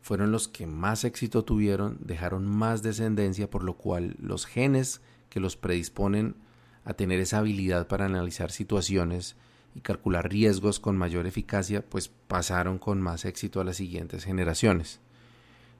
fueron 0.04 0.34
los 0.34 0.50
que 0.50 0.68
más 0.68 1.06
éxito 1.06 1.46
tuvieron, 1.46 1.98
dejaron 2.02 2.46
más 2.46 2.84
descendencia, 2.84 3.50
por 3.50 3.64
lo 3.64 3.76
cual 3.76 4.18
los 4.20 4.46
genes 4.46 5.00
que 5.30 5.40
los 5.40 5.56
predisponen 5.56 6.36
a 6.84 6.94
tener 6.94 7.22
esa 7.22 7.38
habilidad 7.38 7.88
para 7.88 8.06
analizar 8.06 8.52
situaciones 8.52 9.38
y 9.74 9.80
calcular 9.80 10.30
riesgos 10.30 10.82
con 10.82 10.98
mayor 10.98 11.26
eficacia, 11.26 11.86
pues 11.86 12.10
pasaron 12.28 12.80
con 12.80 13.02
más 13.02 13.24
éxito 13.24 13.62
a 13.62 13.64
las 13.64 13.78
siguientes 13.78 14.26
generaciones. 14.26 15.00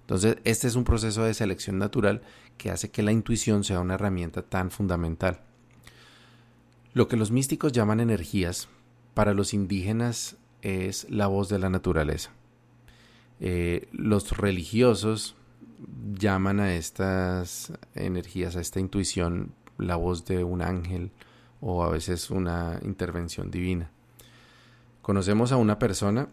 Entonces, 0.04 0.38
este 0.46 0.68
es 0.68 0.76
un 0.76 0.86
proceso 0.86 1.26
de 1.26 1.34
selección 1.34 1.78
natural 1.78 2.22
que 2.58 2.72
hace 2.72 2.92
que 2.92 3.04
la 3.04 3.12
intuición 3.12 3.66
sea 3.66 3.82
una 3.82 3.96
herramienta 3.96 4.42
tan 4.42 4.72
fundamental. 4.72 5.42
Lo 6.94 7.10
que 7.10 7.18
los 7.18 7.30
místicos 7.30 7.74
llaman 7.74 8.00
energías, 8.00 8.70
para 9.16 9.34
los 9.34 9.54
indígenas 9.54 10.38
es 10.62 11.10
la 11.10 11.28
voz 11.28 11.50
de 11.50 11.60
la 11.60 11.70
naturaleza. 11.70 12.32
Eh, 13.40 13.88
los 13.92 14.38
religiosos 14.38 15.36
llaman 16.14 16.60
a 16.60 16.76
estas 16.76 17.74
energías, 17.96 18.56
a 18.56 18.62
esta 18.62 18.80
intuición, 18.80 19.54
la 19.78 19.96
voz 19.96 20.26
de 20.26 20.44
un 20.44 20.62
ángel 20.62 21.12
o 21.62 21.84
a 21.84 21.90
veces 21.90 22.30
una 22.30 22.80
intervención 22.84 23.52
divina. 23.52 23.92
Conocemos 25.02 25.52
a 25.52 25.58
una 25.58 25.80
persona 25.80 26.30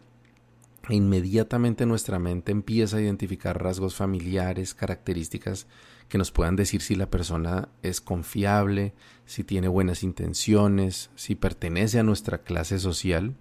e 0.89 0.95
inmediatamente 0.95 1.87
nuestra 1.87 2.19
mente 2.19 2.53
empieza 2.53 2.97
a 2.97 3.01
identificar 3.01 3.63
rasgos 3.63 3.95
familiares, 3.95 4.75
características 4.75 5.67
que 6.09 6.19
nos 6.19 6.33
puedan 6.33 6.57
decir 6.57 6.83
si 6.83 6.97
la 6.97 7.11
persona 7.11 7.69
es 7.83 8.01
confiable, 8.01 8.95
si 9.27 9.45
tiene 9.45 9.69
buenas 9.69 10.03
intenciones, 10.03 11.11
si 11.15 11.37
pertenece 11.37 12.01
a 12.01 12.03
nuestra 12.03 12.39
clase 12.39 12.79
social, 12.81 13.37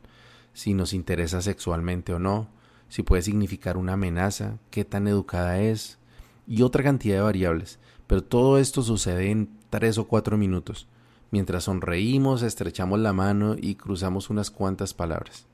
si 0.54 0.74
nos 0.74 0.94
interesa 0.94 1.42
sexualmente 1.42 2.14
o 2.14 2.20
no, 2.20 2.50
si 2.90 3.04
puede 3.04 3.22
significar 3.22 3.78
una 3.78 3.94
amenaza, 3.94 4.58
qué 4.72 4.84
tan 4.84 5.08
educada 5.08 5.60
es 5.60 6.00
y 6.48 6.64
otra 6.64 6.84
cantidad 6.84 7.16
de 7.16 7.22
variables. 7.22 7.80
Pero 8.08 8.24
todo 8.24 8.58
esto 8.58 8.82
sucede 8.82 9.30
en 9.30 9.50
tres 9.70 9.98
o 10.00 10.08
cuatro 10.08 10.36
minutos, 10.38 10.88
mientras 11.32 11.66
sonreímos, 11.66 12.42
estrechamos 12.42 13.00
la 13.00 13.14
mano 13.14 13.56
y 13.58 13.76
cruzamos 13.76 14.30
unas 14.30 14.50
cuantas 14.50 14.94
palabras. 14.94 15.46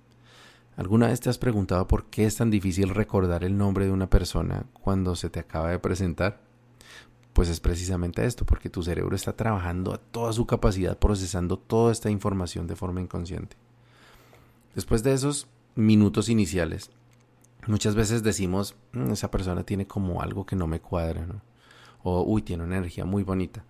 ¿Alguna 0.78 1.08
vez 1.08 1.22
te 1.22 1.30
has 1.30 1.38
preguntado 1.38 1.88
por 1.88 2.06
qué 2.06 2.26
es 2.26 2.36
tan 2.38 2.50
difícil 2.50 2.90
recordar 2.90 3.44
el 3.44 3.58
nombre 3.58 3.86
de 3.86 3.92
una 3.92 4.10
persona 4.10 4.66
cuando 4.74 5.16
se 5.16 5.30
te 5.30 5.40
acaba 5.40 5.70
de 5.70 5.80
presentar? 5.80 6.42
Pues 7.32 7.50
es 7.50 7.60
precisamente 7.60 8.26
esto, 8.26 8.46
porque 8.46 8.70
tu 8.70 8.84
cerebro 8.84 9.16
está 9.16 9.34
trabajando 9.36 9.94
a 9.94 9.98
toda 9.98 10.32
su 10.32 10.46
capacidad 10.46 10.98
procesando 10.98 11.58
toda 11.58 11.92
esta 11.92 12.10
información 12.10 12.68
de 12.68 12.76
forma 12.76 13.02
inconsciente. 13.02 13.58
Después 14.74 15.04
de 15.04 15.14
esos 15.14 15.48
minutos 15.76 16.28
iniciales, 16.28 16.92
muchas 17.68 17.96
veces 17.96 18.24
decimos, 18.24 18.76
mm, 18.94 19.12
esa 19.12 19.32
persona 19.32 19.64
tiene 19.64 19.88
como 19.88 20.22
algo 20.22 20.46
que 20.46 20.56
no 20.56 20.68
me 20.68 20.80
cuadra, 20.82 21.26
¿no? 21.26 21.42
O, 22.04 22.24
uy, 22.24 22.42
tiene 22.42 22.64
una 22.64 22.78
energía 22.78 23.06
muy 23.06 23.24
bonita. 23.24 23.64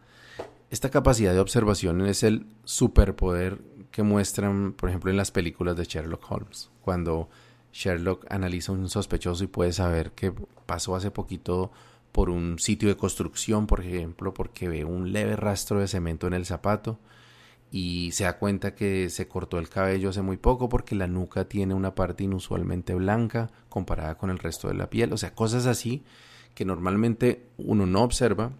Esta 0.69 0.89
capacidad 0.89 1.33
de 1.33 1.39
observación 1.39 2.05
es 2.05 2.23
el 2.23 2.47
superpoder 2.63 3.61
que 3.91 4.03
muestran, 4.03 4.73
por 4.73 4.89
ejemplo, 4.89 5.11
en 5.11 5.17
las 5.17 5.31
películas 5.31 5.77
de 5.77 5.85
Sherlock 5.85 6.29
Holmes, 6.29 6.69
cuando 6.81 7.29
Sherlock 7.71 8.25
analiza 8.29 8.71
un 8.71 8.89
sospechoso 8.89 9.43
y 9.43 9.47
puede 9.47 9.71
saber 9.71 10.11
que 10.11 10.33
pasó 10.65 10.95
hace 10.95 11.11
poquito 11.11 11.71
por 12.11 12.29
un 12.29 12.59
sitio 12.59 12.89
de 12.89 12.97
construcción, 12.97 13.67
por 13.67 13.81
ejemplo, 13.81 14.33
porque 14.33 14.67
ve 14.67 14.85
un 14.85 15.13
leve 15.13 15.35
rastro 15.35 15.79
de 15.79 15.87
cemento 15.87 16.27
en 16.27 16.33
el 16.33 16.45
zapato 16.45 16.99
y 17.71 18.11
se 18.11 18.23
da 18.23 18.37
cuenta 18.37 18.75
que 18.75 19.09
se 19.09 19.27
cortó 19.27 19.59
el 19.59 19.69
cabello 19.69 20.09
hace 20.09 20.21
muy 20.21 20.37
poco 20.37 20.69
porque 20.69 20.95
la 20.95 21.07
nuca 21.07 21.45
tiene 21.45 21.73
una 21.73 21.95
parte 21.95 22.23
inusualmente 22.23 22.93
blanca 22.95 23.49
comparada 23.69 24.17
con 24.17 24.29
el 24.29 24.39
resto 24.39 24.67
de 24.67 24.75
la 24.75 24.89
piel, 24.89 25.13
o 25.13 25.17
sea, 25.17 25.33
cosas 25.33 25.65
así 25.65 26.03
que 26.53 26.63
normalmente 26.65 27.47
uno 27.57 27.85
no 27.85 28.01
observa, 28.01 28.53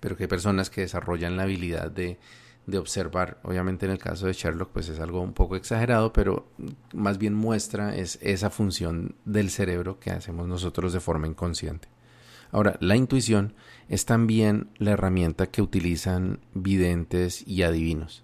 pero 0.00 0.16
que 0.16 0.24
hay 0.24 0.28
personas 0.28 0.68
que 0.68 0.80
desarrollan 0.80 1.36
la 1.36 1.44
habilidad 1.44 1.90
de 1.90 2.18
de 2.66 2.78
observar. 2.78 3.38
Obviamente 3.42 3.86
en 3.86 3.92
el 3.92 3.98
caso 3.98 4.26
de 4.26 4.32
Sherlock 4.32 4.70
pues 4.70 4.88
es 4.88 5.00
algo 5.00 5.20
un 5.20 5.32
poco 5.32 5.56
exagerado, 5.56 6.12
pero 6.12 6.46
más 6.92 7.18
bien 7.18 7.34
muestra 7.34 7.94
es 7.94 8.18
esa 8.22 8.50
función 8.50 9.14
del 9.24 9.50
cerebro 9.50 9.98
que 9.98 10.10
hacemos 10.10 10.46
nosotros 10.48 10.92
de 10.92 11.00
forma 11.00 11.26
inconsciente. 11.26 11.88
Ahora, 12.54 12.76
la 12.78 12.94
intuición 12.94 13.52
es 13.88 14.06
también 14.06 14.68
la 14.78 14.92
herramienta 14.92 15.48
que 15.48 15.60
utilizan 15.60 16.38
videntes 16.54 17.42
y 17.48 17.64
adivinos. 17.64 18.22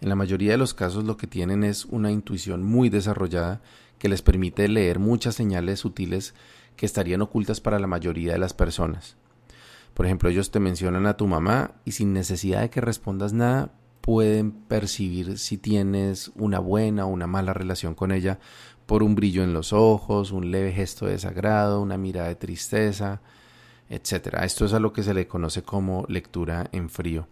En 0.00 0.08
la 0.08 0.14
mayoría 0.14 0.52
de 0.52 0.58
los 0.58 0.74
casos 0.74 1.02
lo 1.02 1.16
que 1.16 1.26
tienen 1.26 1.64
es 1.64 1.84
una 1.84 2.12
intuición 2.12 2.62
muy 2.62 2.88
desarrollada 2.88 3.60
que 3.98 4.08
les 4.08 4.22
permite 4.22 4.68
leer 4.68 5.00
muchas 5.00 5.34
señales 5.34 5.80
sutiles 5.80 6.34
que 6.76 6.86
estarían 6.86 7.20
ocultas 7.20 7.60
para 7.60 7.80
la 7.80 7.88
mayoría 7.88 8.30
de 8.30 8.38
las 8.38 8.54
personas. 8.54 9.16
Por 9.92 10.06
ejemplo, 10.06 10.28
ellos 10.28 10.52
te 10.52 10.60
mencionan 10.60 11.06
a 11.06 11.16
tu 11.16 11.26
mamá 11.26 11.72
y 11.84 11.90
sin 11.90 12.12
necesidad 12.12 12.60
de 12.60 12.70
que 12.70 12.80
respondas 12.80 13.32
nada, 13.32 13.72
pueden 14.02 14.52
percibir 14.52 15.36
si 15.36 15.58
tienes 15.58 16.30
una 16.36 16.60
buena 16.60 17.06
o 17.06 17.08
una 17.08 17.26
mala 17.26 17.54
relación 17.54 17.96
con 17.96 18.12
ella 18.12 18.38
por 18.86 19.02
un 19.02 19.16
brillo 19.16 19.42
en 19.42 19.52
los 19.52 19.72
ojos, 19.72 20.30
un 20.30 20.52
leve 20.52 20.70
gesto 20.70 21.06
de 21.06 21.12
desagrado, 21.12 21.82
una 21.82 21.98
mirada 21.98 22.28
de 22.28 22.36
tristeza, 22.36 23.20
etc. 23.90 24.38
Esto 24.42 24.64
es 24.64 24.72
a 24.72 24.80
lo 24.80 24.92
que 24.92 25.02
se 25.02 25.14
le 25.14 25.26
conoce 25.26 25.62
como 25.62 26.04
lectura 26.08 26.68
en 26.72 26.90
frío. 26.90 27.26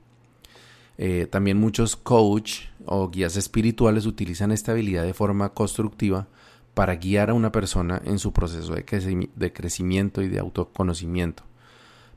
Eh, 0.98 1.26
también 1.30 1.58
muchos 1.58 1.96
coach 1.96 2.66
o 2.86 3.10
guías 3.10 3.36
espirituales 3.36 4.06
utilizan 4.06 4.50
esta 4.52 4.72
habilidad 4.72 5.04
de 5.04 5.14
forma 5.14 5.50
constructiva 5.50 6.26
para 6.74 6.96
guiar 6.96 7.30
a 7.30 7.34
una 7.34 7.52
persona 7.52 8.00
en 8.04 8.18
su 8.18 8.32
proceso 8.32 8.74
de 8.74 9.52
crecimiento 9.52 10.22
y 10.22 10.28
de 10.28 10.38
autoconocimiento. 10.38 11.42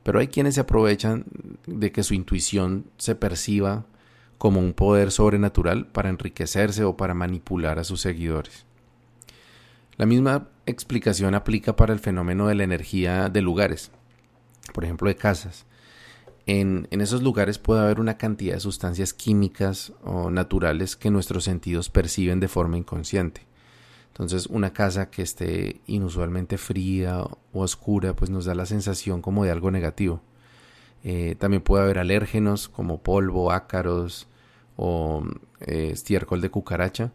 Pero 0.02 0.18
hay 0.18 0.28
quienes 0.28 0.54
se 0.54 0.60
aprovechan 0.60 1.24
de 1.66 1.92
que 1.92 2.02
su 2.02 2.14
intuición 2.14 2.86
se 2.96 3.14
perciba 3.14 3.84
como 4.38 4.60
un 4.60 4.72
poder 4.72 5.10
sobrenatural 5.10 5.86
para 5.86 6.08
enriquecerse 6.08 6.84
o 6.84 6.96
para 6.96 7.12
manipular 7.12 7.78
a 7.78 7.84
sus 7.84 8.00
seguidores. 8.00 8.64
La 9.98 10.06
misma 10.06 10.48
explicación 10.64 11.34
aplica 11.34 11.76
para 11.76 11.92
el 11.92 11.98
fenómeno 11.98 12.46
de 12.46 12.54
la 12.54 12.64
energía 12.64 13.28
de 13.28 13.42
lugares, 13.42 13.90
por 14.72 14.84
ejemplo 14.84 15.08
de 15.08 15.16
casas. 15.16 15.66
En, 16.46 16.88
esos 16.90 17.22
lugares 17.22 17.58
puede 17.58 17.80
haber 17.80 18.00
una 18.00 18.16
cantidad 18.18 18.54
de 18.54 18.60
sustancias 18.60 19.12
químicas 19.12 19.92
o 20.02 20.30
naturales 20.30 20.96
que 20.96 21.10
nuestros 21.10 21.44
sentidos 21.44 21.90
perciben 21.90 22.40
de 22.40 22.48
forma 22.48 22.78
inconsciente. 22.78 23.46
Entonces 24.08 24.46
una 24.46 24.72
casa 24.72 25.10
que 25.10 25.22
esté 25.22 25.80
inusualmente 25.86 26.58
fría 26.58 27.22
o 27.22 27.38
oscura 27.52 28.16
pues 28.16 28.30
nos 28.30 28.44
da 28.44 28.54
la 28.54 28.66
sensación 28.66 29.22
como 29.22 29.44
de 29.44 29.50
algo 29.50 29.70
negativo. 29.70 30.22
Eh, 31.04 31.36
también 31.38 31.62
puede 31.62 31.84
haber 31.84 31.98
alérgenos 31.98 32.68
como 32.68 33.02
polvo, 33.02 33.52
ácaros 33.52 34.26
o 34.76 35.24
eh, 35.60 35.90
estiércol 35.92 36.40
de 36.40 36.50
cucaracha 36.50 37.12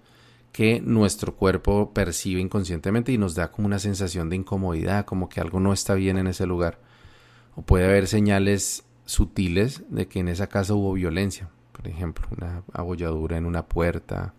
que 0.51 0.79
nuestro 0.79 1.35
cuerpo 1.35 1.91
percibe 1.93 2.39
inconscientemente 2.39 3.11
y 3.11 3.17
nos 3.17 3.35
da 3.35 3.51
como 3.51 3.65
una 3.65 3.79
sensación 3.79 4.29
de 4.29 4.37
incomodidad, 4.37 5.03
como 5.03 5.27
que 5.27 5.41
algo 5.41 5.59
no 5.59 5.73
está 5.73 5.95
bien 5.95 6.17
en 6.17 6.27
ese 6.27 6.45
lugar. 6.45 6.79
O 7.55 7.62
puede 7.62 7.85
haber 7.85 8.07
señales 8.07 8.83
sutiles 9.05 9.83
de 9.89 10.07
que 10.07 10.19
en 10.19 10.27
esa 10.27 10.47
casa 10.47 10.74
hubo 10.74 10.93
violencia, 10.93 11.50
por 11.71 11.88
ejemplo, 11.88 12.27
una 12.35 12.63
abolladura 12.74 13.38
en 13.38 13.45
una 13.45 13.65
puerta, 13.65 14.33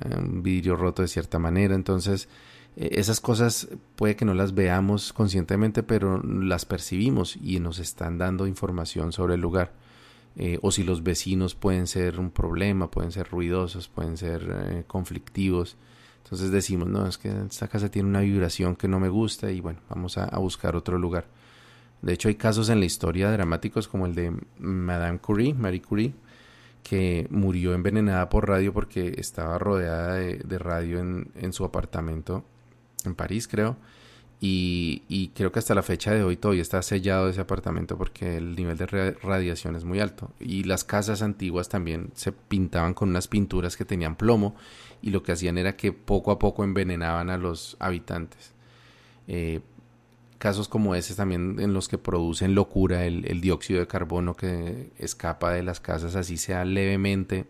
eh, 0.00 0.16
un 0.16 0.42
vidrio 0.42 0.76
roto 0.76 1.02
de 1.02 1.08
cierta 1.08 1.38
manera. 1.38 1.74
Entonces, 1.74 2.28
eh, 2.76 2.90
esas 2.92 3.20
cosas 3.20 3.68
puede 3.96 4.16
que 4.16 4.24
no 4.24 4.34
las 4.34 4.54
veamos 4.54 5.12
conscientemente, 5.12 5.82
pero 5.82 6.22
las 6.22 6.64
percibimos 6.64 7.36
y 7.36 7.60
nos 7.60 7.78
están 7.78 8.18
dando 8.18 8.46
información 8.46 9.12
sobre 9.12 9.34
el 9.34 9.40
lugar. 9.40 9.72
Eh, 10.36 10.58
o 10.62 10.70
si 10.70 10.82
los 10.82 11.02
vecinos 11.02 11.54
pueden 11.54 11.86
ser 11.86 12.18
un 12.18 12.30
problema, 12.30 12.90
pueden 12.90 13.12
ser 13.12 13.28
ruidosos, 13.28 13.88
pueden 13.88 14.16
ser 14.16 14.84
conflictivos. 14.86 15.76
Entonces 16.24 16.50
decimos, 16.50 16.88
no, 16.88 17.06
es 17.06 17.18
que 17.18 17.28
esta 17.50 17.68
casa 17.68 17.90
tiene 17.90 18.08
una 18.08 18.20
vibración 18.20 18.76
que 18.76 18.88
no 18.88 18.98
me 18.98 19.10
gusta 19.10 19.50
y 19.50 19.60
bueno, 19.60 19.80
vamos 19.90 20.16
a, 20.16 20.24
a 20.24 20.38
buscar 20.38 20.76
otro 20.76 20.96
lugar. 20.98 21.26
De 22.02 22.12
hecho, 22.12 22.28
hay 22.28 22.34
casos 22.34 22.68
en 22.68 22.80
la 22.80 22.86
historia 22.86 23.30
dramáticos 23.30 23.86
como 23.86 24.06
el 24.06 24.14
de 24.14 24.32
Madame 24.58 25.18
Curie, 25.18 25.54
Marie 25.54 25.80
Curie, 25.80 26.12
que 26.82 27.28
murió 27.30 27.74
envenenada 27.74 28.28
por 28.28 28.48
radio 28.48 28.72
porque 28.72 29.14
estaba 29.18 29.56
rodeada 29.58 30.14
de, 30.14 30.58
radio 30.58 30.98
en, 30.98 31.52
su 31.52 31.64
apartamento 31.64 32.44
en 33.04 33.14
París, 33.14 33.46
creo. 33.46 33.76
Y, 34.44 35.30
creo 35.36 35.52
que 35.52 35.60
hasta 35.60 35.76
la 35.76 35.84
fecha 35.84 36.12
de 36.12 36.24
hoy 36.24 36.36
todavía 36.36 36.62
está 36.62 36.82
sellado 36.82 37.28
ese 37.28 37.40
apartamento 37.40 37.96
porque 37.96 38.36
el 38.38 38.56
nivel 38.56 38.76
de 38.76 38.86
radiación 39.22 39.76
es 39.76 39.84
muy 39.84 40.00
alto. 40.00 40.32
Y 40.40 40.64
las 40.64 40.82
casas 40.82 41.22
antiguas 41.22 41.68
también 41.68 42.10
se 42.14 42.32
pintaban 42.32 42.94
con 42.94 43.10
unas 43.10 43.28
pinturas 43.28 43.76
que 43.76 43.84
tenían 43.84 44.16
plomo 44.16 44.56
y 45.00 45.10
lo 45.10 45.22
que 45.22 45.30
hacían 45.30 45.58
era 45.58 45.76
que 45.76 45.92
poco 45.92 46.32
a 46.32 46.40
poco 46.40 46.64
envenenaban 46.64 47.30
a 47.30 47.38
los 47.38 47.76
habitantes. 47.78 48.52
Eh, 49.28 49.60
casos 50.42 50.66
como 50.66 50.96
ese 50.96 51.14
también 51.14 51.60
en 51.60 51.72
los 51.72 51.86
que 51.86 51.98
producen 51.98 52.56
locura 52.56 53.04
el, 53.04 53.40
dióxido 53.40 53.78
de 53.78 53.86
carbono 53.86 54.34
que 54.34 54.90
escapa 54.98 55.52
de 55.52 55.62
las 55.62 55.78
casas 55.78 56.16
así 56.16 56.36
sea 56.36 56.64
levemente 56.64 57.46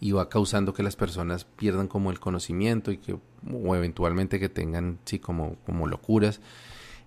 y 0.00 0.10
va 0.10 0.28
causando 0.28 0.74
que 0.74 0.82
las 0.82 0.96
personas 0.96 1.44
pierdan 1.44 1.86
como 1.86 2.10
el 2.10 2.18
conocimiento 2.18 2.90
y 2.90 2.96
que 2.96 3.16
o 3.52 3.76
eventualmente 3.76 4.40
que 4.40 4.48
tengan 4.48 4.98
sí 5.04 5.20
como, 5.20 5.58
como 5.64 5.86
locuras 5.86 6.40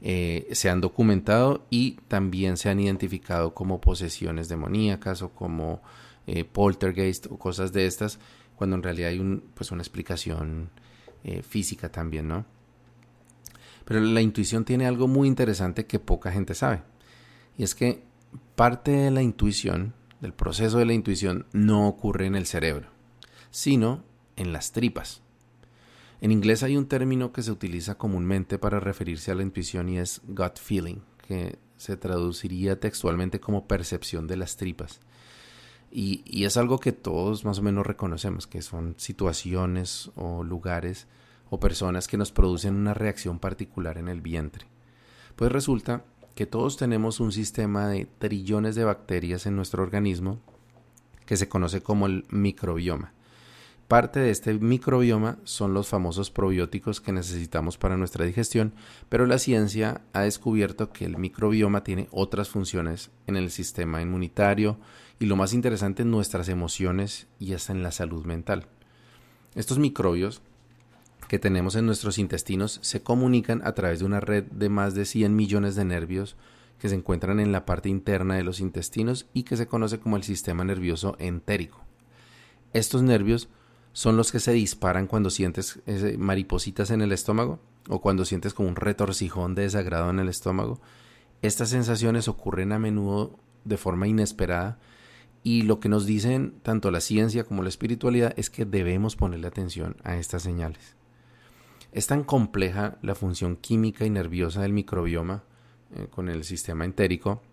eh, 0.02 0.48
se 0.54 0.70
han 0.70 0.80
documentado 0.80 1.66
y 1.70 1.98
también 2.08 2.56
se 2.56 2.70
han 2.70 2.80
identificado 2.80 3.54
como 3.54 3.82
posesiones 3.82 4.48
demoníacas 4.48 5.24
o 5.24 5.32
como 5.34 5.82
eh, 6.26 6.46
poltergeist 6.46 7.26
o 7.30 7.38
cosas 7.38 7.74
de 7.74 7.86
estas 7.86 8.18
cuando 8.56 8.78
en 8.78 8.84
realidad 8.84 9.10
hay 9.10 9.20
un, 9.20 9.44
pues 9.56 9.74
una 9.74 9.82
explicación 9.82 10.70
eh, 11.26 11.42
física 11.42 11.90
también, 11.92 12.30
¿no? 12.30 12.46
Pero 13.86 14.00
la 14.00 14.22
intuición 14.22 14.66
tiene 14.66 14.86
algo 14.88 15.08
muy 15.08 15.28
interesante 15.28 15.86
que 15.86 16.00
poca 16.00 16.32
gente 16.32 16.56
sabe. 16.56 16.84
Y 17.58 17.64
es 17.64 17.76
que 17.76 18.04
parte 18.56 18.92
de 18.92 19.12
la 19.12 19.22
intuición, 19.22 19.94
del 20.22 20.34
proceso 20.34 20.78
de 20.78 20.86
la 20.86 20.94
intuición, 20.94 21.46
no 21.54 21.88
ocurre 21.88 22.26
en 22.26 22.36
el 22.36 22.46
cerebro, 22.46 22.90
sino 23.52 24.04
en 24.36 24.54
las 24.54 24.72
tripas. 24.72 25.22
En 26.22 26.32
inglés 26.32 26.64
hay 26.64 26.78
un 26.78 26.88
término 26.88 27.34
que 27.34 27.44
se 27.44 27.52
utiliza 27.52 27.96
comúnmente 27.96 28.58
para 28.58 28.80
referirse 28.80 29.32
a 29.32 29.36
la 29.36 29.44
intuición 29.44 29.90
y 29.90 29.98
es 29.98 30.22
gut 30.26 30.58
feeling, 30.58 31.02
que 31.28 31.60
se 31.76 31.98
traduciría 31.98 32.80
textualmente 32.80 33.42
como 33.42 33.68
percepción 33.68 34.26
de 34.26 34.38
las 34.38 34.56
tripas. 34.56 35.02
Y, 35.92 36.46
es 36.46 36.58
algo 36.58 36.80
que 36.80 36.92
todos 36.92 37.46
más 37.46 37.60
o 37.60 37.62
menos 37.62 37.86
reconocemos, 37.86 38.48
que 38.48 38.62
son 38.62 38.96
situaciones 38.98 40.12
o 40.16 40.44
lugares 40.44 41.08
o 41.54 41.60
personas 41.60 42.08
que 42.08 42.18
nos 42.18 42.32
producen 42.32 42.74
una 42.74 42.96
reacción 42.96 43.38
particular 43.38 44.00
en 44.00 44.08
el 44.08 44.22
vientre. 44.22 44.66
Pues 45.36 45.52
resulta 45.52 46.04
que 46.34 46.48
todos 46.48 46.78
tenemos 46.78 47.20
un 47.20 47.32
sistema 47.32 47.88
de 47.88 48.08
trillones 48.18 48.74
de 48.74 48.84
bacterias 48.84 49.46
en 49.46 49.56
nuestro 49.56 49.84
organismo 49.84 50.40
que 51.28 51.38
se 51.38 51.48
conoce 51.48 51.84
como 51.84 52.08
el 52.08 52.26
microbioma. 52.32 53.14
Parte 53.88 54.20
de 54.20 54.32
este 54.32 54.52
microbioma 54.56 55.38
son 55.44 55.76
los 55.76 55.90
famosos 55.90 56.32
probióticos 56.32 57.00
que 57.00 57.12
necesitamos 57.12 57.78
para 57.78 57.98
nuestra 57.98 58.26
digestión, 58.26 58.74
pero 59.08 59.28
la 59.28 59.38
ciencia 59.38 60.02
ha 60.14 60.22
descubierto 60.22 60.92
que 60.92 61.06
el 61.06 61.20
microbioma 61.20 61.84
tiene 61.84 62.08
otras 62.10 62.50
funciones 62.50 63.12
en 63.28 63.38
el 63.38 63.52
sistema 63.52 64.02
inmunitario 64.02 64.80
y 65.20 65.28
lo 65.28 65.36
más 65.36 65.54
interesante 65.54 66.02
en 66.02 66.10
nuestras 66.10 66.50
emociones 66.50 67.28
y 67.38 67.54
hasta 67.54 67.74
en 67.74 67.84
la 67.84 67.92
salud 67.92 68.26
mental. 68.26 68.66
Estos 69.54 69.78
microbios 69.78 70.42
que 71.34 71.40
tenemos 71.40 71.76
en 71.76 71.88
nuestros 71.88 72.20
intestinos 72.20 72.78
se 72.84 73.02
comunican 73.02 73.66
a 73.66 73.74
través 73.74 73.98
de 73.98 74.06
una 74.06 74.20
red 74.20 74.44
de 74.52 74.70
más 74.70 74.94
de 74.94 75.04
100 75.04 75.36
millones 75.36 75.76
de 75.76 75.84
nervios 75.84 76.36
que 76.78 76.90
se 76.90 76.94
encuentran 76.94 77.40
en 77.40 77.52
la 77.52 77.66
parte 77.66 77.90
interna 77.90 78.36
de 78.36 78.44
los 78.44 78.60
intestinos 78.60 79.26
y 79.34 79.42
que 79.42 79.58
se 79.58 79.66
conoce 79.66 80.00
como 80.00 80.16
el 80.16 80.22
sistema 80.22 80.64
nervioso 80.64 81.16
entérico. 81.18 81.84
Estos 82.72 83.02
nervios 83.02 83.50
son 83.94 84.16
los 84.16 84.32
que 84.32 84.40
se 84.40 84.52
disparan 84.52 85.08
cuando 85.08 85.32
sientes 85.32 85.82
maripositas 86.20 86.92
en 86.92 87.02
el 87.02 87.12
estómago 87.12 87.60
o 87.90 88.00
cuando 88.00 88.26
sientes 88.26 88.54
como 88.54 88.70
un 88.70 88.76
retorcijón 88.76 89.56
de 89.56 89.64
desagrado 89.64 90.12
en 90.12 90.20
el 90.20 90.30
estómago. 90.30 90.82
Estas 91.42 91.70
sensaciones 91.70 92.28
ocurren 92.28 92.74
a 92.74 92.78
menudo 92.78 93.40
de 93.66 93.78
forma 93.78 94.08
inesperada 94.08 94.78
y 95.42 95.64
lo 95.64 95.80
que 95.80 95.90
nos 95.90 96.06
dicen 96.06 96.54
tanto 96.62 96.92
la 96.92 97.02
ciencia 97.02 97.44
como 97.44 97.64
la 97.64 97.70
espiritualidad 97.70 98.36
es 98.38 98.52
que 98.52 98.66
debemos 98.66 99.16
ponerle 99.16 99.48
atención 99.48 99.98
a 100.04 100.18
estas 100.18 100.44
señales. 100.44 100.96
Es 101.94 102.08
tan 102.08 102.24
compleja 102.24 102.98
la 103.04 103.14
función 103.14 103.56
química 103.56 104.04
y 104.04 104.10
nerviosa 104.10 104.64
del 104.64 104.74
microbioma 104.74 105.44
eh, 105.96 106.08
con 106.10 106.28
el 106.28 106.44
sistema 106.44 106.86
entérico 106.86 107.44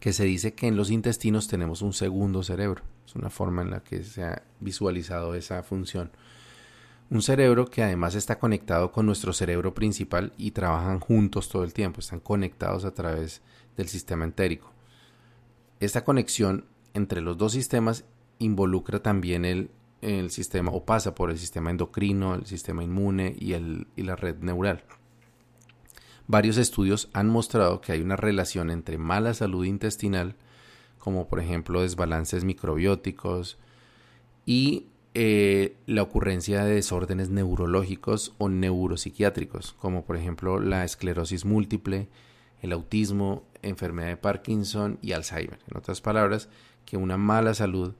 que 0.00 0.14
se 0.14 0.24
dice 0.24 0.54
que 0.54 0.66
en 0.66 0.76
los 0.76 0.90
intestinos 0.90 1.46
tenemos 1.46 1.82
un 1.82 1.92
segundo 1.92 2.42
cerebro. 2.42 2.82
Es 3.06 3.14
una 3.14 3.28
forma 3.28 3.60
en 3.60 3.70
la 3.70 3.84
que 3.84 4.02
se 4.02 4.24
ha 4.24 4.42
visualizado 4.60 5.34
esa 5.34 5.62
función. 5.62 6.10
Un 7.10 7.20
cerebro 7.20 7.66
que 7.66 7.82
además 7.82 8.14
está 8.14 8.38
conectado 8.38 8.92
con 8.92 9.04
nuestro 9.04 9.34
cerebro 9.34 9.74
principal 9.74 10.32
y 10.38 10.52
trabajan 10.52 10.98
juntos 10.98 11.50
todo 11.50 11.62
el 11.62 11.74
tiempo, 11.74 12.00
están 12.00 12.20
conectados 12.20 12.86
a 12.86 12.94
través 12.94 13.42
del 13.76 13.88
sistema 13.88 14.24
entérico. 14.24 14.72
Esta 15.80 16.02
conexión 16.02 16.64
entre 16.94 17.20
los 17.20 17.36
dos 17.36 17.52
sistemas 17.52 18.04
involucra 18.38 19.02
también 19.02 19.44
el 19.44 19.70
el 20.02 20.30
sistema 20.30 20.70
o 20.72 20.84
pasa 20.84 21.14
por 21.14 21.30
el 21.30 21.38
sistema 21.38 21.70
endocrino, 21.70 22.34
el 22.34 22.46
sistema 22.46 22.82
inmune 22.82 23.34
y, 23.38 23.52
el, 23.52 23.86
y 23.96 24.02
la 24.02 24.16
red 24.16 24.36
neural. 24.38 24.84
Varios 26.26 26.58
estudios 26.58 27.08
han 27.12 27.28
mostrado 27.28 27.80
que 27.80 27.92
hay 27.92 28.02
una 28.02 28.16
relación 28.16 28.70
entre 28.70 28.98
mala 28.98 29.34
salud 29.34 29.64
intestinal, 29.64 30.36
como 30.98 31.28
por 31.28 31.40
ejemplo 31.40 31.82
desbalances 31.82 32.44
microbióticos, 32.44 33.58
y 34.46 34.86
eh, 35.14 35.76
la 35.86 36.02
ocurrencia 36.02 36.64
de 36.64 36.74
desórdenes 36.74 37.30
neurológicos 37.30 38.32
o 38.38 38.48
neuropsiquiátricos, 38.48 39.72
como 39.72 40.04
por 40.04 40.16
ejemplo 40.16 40.60
la 40.60 40.84
esclerosis 40.84 41.44
múltiple, 41.44 42.08
el 42.62 42.72
autismo, 42.72 43.42
enfermedad 43.62 44.08
de 44.08 44.16
Parkinson 44.16 44.98
y 45.02 45.12
Alzheimer. 45.12 45.58
En 45.68 45.76
otras 45.76 46.00
palabras, 46.00 46.48
que 46.84 46.96
una 46.96 47.16
mala 47.16 47.54
salud 47.54 47.94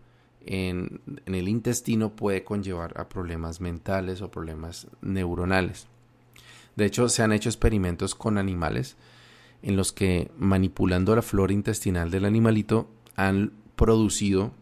en, 0.47 1.01
el 1.27 1.49
intestino 1.49 2.17
puede 2.17 2.45
conllevar 2.45 2.99
a 2.99 3.09
problemas 3.09 3.61
mentales 3.61 4.23
o 4.23 4.31
problemas 4.31 4.87
neuronales. 5.01 5.87
De 6.77 6.87
hecho, 6.87 7.09
se 7.09 7.23
han 7.23 7.33
hecho 7.33 7.49
experimentos 7.49 8.15
con 8.15 8.39
animales 8.39 8.97
en 9.63 9.77
los 9.77 9.93
que 9.93 10.31
manipulando 10.39 11.15
la 11.15 11.23
flora 11.23 11.53
intestinal 11.53 12.11
del 12.11 12.25
animalito 12.25 12.89
han 13.17 13.53
producido 13.77 14.53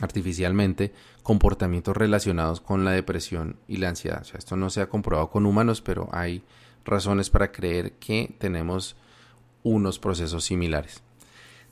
artificialmente 0.00 0.92
comportamientos 1.22 1.96
relacionados 1.96 2.60
con 2.60 2.84
la 2.84 2.92
depresión 2.92 3.56
y 3.68 3.76
la 3.76 3.90
ansiedad. 3.90 4.26
esto 4.36 4.56
no 4.56 4.70
se 4.70 4.80
ha 4.80 4.88
comprobado 4.88 5.30
con 5.30 5.46
humanos, 5.46 5.82
pero 5.82 6.08
hay 6.12 6.42
razones 6.84 7.30
para 7.30 7.52
creer 7.52 7.92
que 7.94 8.34
tenemos 8.38 8.96
unos 9.62 9.98
procesos 9.98 10.44
similares. 10.44 11.02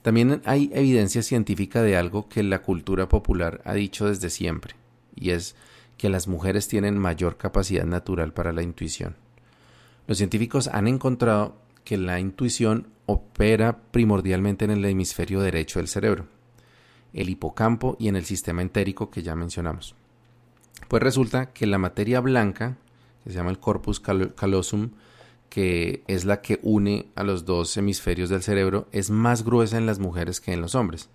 También 0.06 0.40
hay 0.44 0.70
evidencia 0.72 1.20
científica 1.20 1.82
de 1.82 1.96
algo 1.96 2.28
que 2.28 2.44
la 2.44 2.62
cultura 2.62 3.08
popular 3.08 3.60
ha 3.64 3.74
dicho 3.74 4.06
desde 4.06 4.30
siempre, 4.30 4.76
y 5.16 5.30
es 5.30 5.56
que 5.98 6.08
las 6.08 6.28
mujeres 6.28 6.68
tienen 6.68 6.96
mayor 6.96 7.36
capacidad 7.36 7.84
natural 7.84 8.32
para 8.32 8.52
la 8.52 8.62
intuición. 8.62 9.16
Los 10.06 10.18
científicos 10.18 10.68
han 10.68 10.86
encontrado 10.86 11.56
que 11.82 11.96
la 11.96 12.20
intuición 12.20 12.86
opera 13.06 13.78
primordialmente 13.90 14.64
en 14.64 14.70
el 14.70 14.84
hemisferio 14.84 15.40
derecho 15.40 15.80
del 15.80 15.88
cerebro, 15.88 16.26
el 17.12 17.28
hipocampo 17.28 17.96
y 17.98 18.06
en 18.06 18.14
el 18.14 18.26
sistema 18.26 18.62
entérico 18.62 19.10
que 19.10 19.24
ya 19.24 19.34
mencionamos. 19.34 19.96
Pues 20.86 21.02
resulta 21.02 21.46
que 21.46 21.66
la 21.66 21.78
materia 21.78 22.20
blanca, 22.20 22.76
que 23.24 23.30
se 23.30 23.36
llama 23.36 23.50
el 23.50 23.58
corpus 23.58 23.98
callosum, 23.98 24.90
que 25.48 26.04
es 26.06 26.24
la 26.24 26.40
que 26.40 26.60
une 26.62 27.06
a 27.14 27.24
los 27.24 27.44
dos 27.44 27.76
hemisferios 27.76 28.28
del 28.28 28.42
cerebro, 28.42 28.88
es 28.92 29.10
más 29.10 29.44
gruesa 29.44 29.78
en 29.78 29.86
las 29.86 29.98
mujeres 29.98 30.40
que 30.40 30.52
en 30.52 30.60
los 30.60 30.74
hombres. 30.74 31.08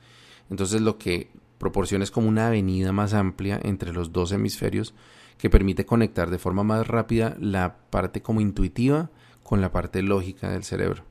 Entonces 0.49 0.81
lo 0.81 0.97
que 0.97 1.31
proporciona 1.57 2.03
es 2.03 2.11
como 2.11 2.27
una 2.27 2.47
avenida 2.47 2.91
más 2.91 3.13
amplia 3.13 3.59
entre 3.63 3.93
los 3.93 4.11
dos 4.11 4.31
hemisferios 4.31 4.93
que 5.37 5.49
permite 5.49 5.85
conectar 5.85 6.29
de 6.29 6.39
forma 6.39 6.63
más 6.63 6.87
rápida 6.87 7.35
la 7.39 7.77
parte 7.89 8.21
como 8.21 8.41
intuitiva 8.41 9.09
con 9.43 9.61
la 9.61 9.71
parte 9.71 10.01
lógica 10.01 10.49
del 10.49 10.63
cerebro. 10.63 11.03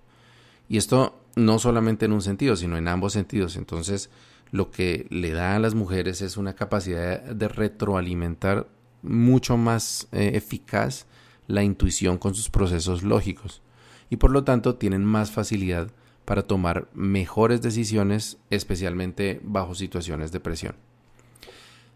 Y 0.69 0.77
esto 0.77 1.21
no 1.37 1.59
solamente 1.59 2.07
en 2.07 2.13
un 2.13 2.23
sentido, 2.23 2.57
sino 2.57 2.77
en 2.77 2.89
ambos 2.89 3.13
sentidos. 3.13 3.57
Entonces, 3.57 4.11
lo 4.51 4.71
que 4.71 5.07
le 5.11 5.33
da 5.33 5.57
a 5.57 5.59
las 5.59 5.75
mujeres 5.75 6.23
es 6.23 6.37
una 6.37 6.55
capacidad 6.55 7.21
de 7.23 7.49
retroalimentar 7.49 8.69
mucho 9.03 9.57
más 9.57 10.09
eh, 10.13 10.33
eficaz 10.35 11.07
la 11.51 11.63
intuición 11.63 12.19
con 12.19 12.35
sus 12.35 12.49
procesos 12.49 13.03
lógicos 13.03 13.63
y 14.09 14.17
por 14.17 14.31
lo 14.31 14.45
tanto 14.45 14.77
tienen 14.77 15.05
más 15.05 15.31
facilidad 15.31 15.91
para 16.25 16.43
tomar 16.43 16.89
mejores 16.95 17.61
decisiones, 17.61 18.39
especialmente 18.51 19.41
bajo 19.43 19.75
situaciones 19.75 20.33
de 20.33 20.41
presión. 20.41 20.77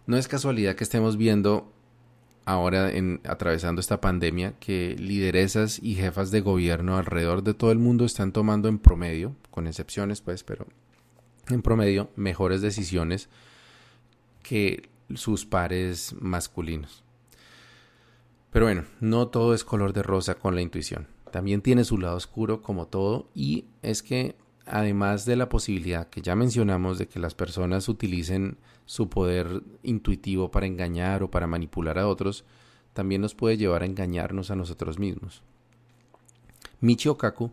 No 0.07 0.17
es 0.17 0.29
casualidad 0.29 0.75
que 0.75 0.85
estemos 0.85 1.17
viendo 1.17 1.73
ahora 2.45 2.93
en, 2.93 3.21
atravesando 3.25 3.81
esta 3.81 4.01
pandemia 4.01 4.55
que 4.59 4.97
lideresas 4.99 5.81
y 5.83 5.95
jefas 5.95 6.31
de 6.31 6.41
gobierno 6.41 6.97
alrededor 6.97 7.43
de 7.43 7.55
todo 7.55 7.73
el 7.73 7.79
mundo 7.79 8.05
están 8.05 8.33
tomando 8.33 8.69
en 8.69 8.79
promedio, 8.79 9.35
con 9.51 9.67
excepciones 9.67 10.21
pues, 10.21 10.43
pero 10.43 10.67
en 11.49 11.63
promedio 11.63 12.11
mejores 12.17 12.61
decisiones 12.61 13.29
que 14.43 14.89
sus 15.15 15.47
pares 15.47 16.15
masculinos. 16.21 17.04
Pero 18.55 18.67
bueno, 18.67 18.85
no 19.01 19.27
todo 19.27 19.53
es 19.53 19.65
color 19.65 19.93
de 19.93 20.05
rosa 20.05 20.37
con 20.37 20.55
la 20.55 20.63
intuición. 20.63 21.09
También 21.33 21.61
tiene 21.61 21.83
su 21.83 21.99
lado 21.99 22.17
oscuro 22.17 22.63
como 22.63 22.87
todo 22.87 23.29
y 23.35 23.65
es 23.83 24.05
que 24.05 24.37
además 24.65 25.25
de 25.27 25.35
la 25.35 25.49
posibilidad 25.49 26.09
que 26.09 26.23
ya 26.23 26.37
mencionamos 26.37 26.97
de 26.97 27.09
que 27.09 27.19
las 27.19 27.35
personas 27.35 27.89
utilicen 27.89 28.59
su 28.87 29.09
poder 29.09 29.65
intuitivo 29.83 30.53
para 30.53 30.67
engañar 30.67 31.25
o 31.25 31.33
para 31.33 31.49
manipular 31.49 31.99
a 31.99 32.07
otros, 32.07 32.45
también 32.93 33.23
nos 33.23 33.35
puede 33.35 33.57
llevar 33.57 33.83
a 33.83 33.87
engañarnos 33.87 34.53
a 34.53 34.55
nosotros 34.55 35.01
mismos. 35.01 35.43
Michio 36.81 37.19
Kaku 37.19 37.51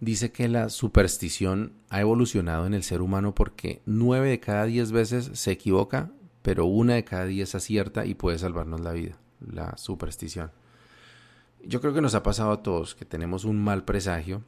dice 0.00 0.30
que 0.30 0.48
la 0.48 0.68
superstición 0.68 1.72
ha 1.88 2.02
evolucionado 2.02 2.66
en 2.66 2.74
el 2.74 2.82
ser 2.82 3.00
humano 3.00 3.34
porque 3.34 3.80
nueve 3.86 4.28
de 4.28 4.40
cada 4.40 4.66
diez 4.66 4.92
veces 4.92 5.30
se 5.32 5.52
equivoca, 5.52 6.12
pero 6.42 6.66
una 6.66 6.96
de 6.96 7.04
cada 7.04 7.24
diez 7.24 7.54
acierta 7.54 8.04
y 8.04 8.14
puede 8.14 8.38
salvarnos 8.38 8.82
la 8.82 8.92
vida 8.92 9.23
la 9.50 9.76
superstición. 9.76 10.50
Yo 11.66 11.80
creo 11.80 11.94
que 11.94 12.00
nos 12.00 12.14
ha 12.14 12.22
pasado 12.22 12.52
a 12.52 12.62
todos 12.62 12.94
que 12.94 13.04
tenemos 13.04 13.44
un 13.44 13.62
mal 13.62 13.84
presagio, 13.84 14.42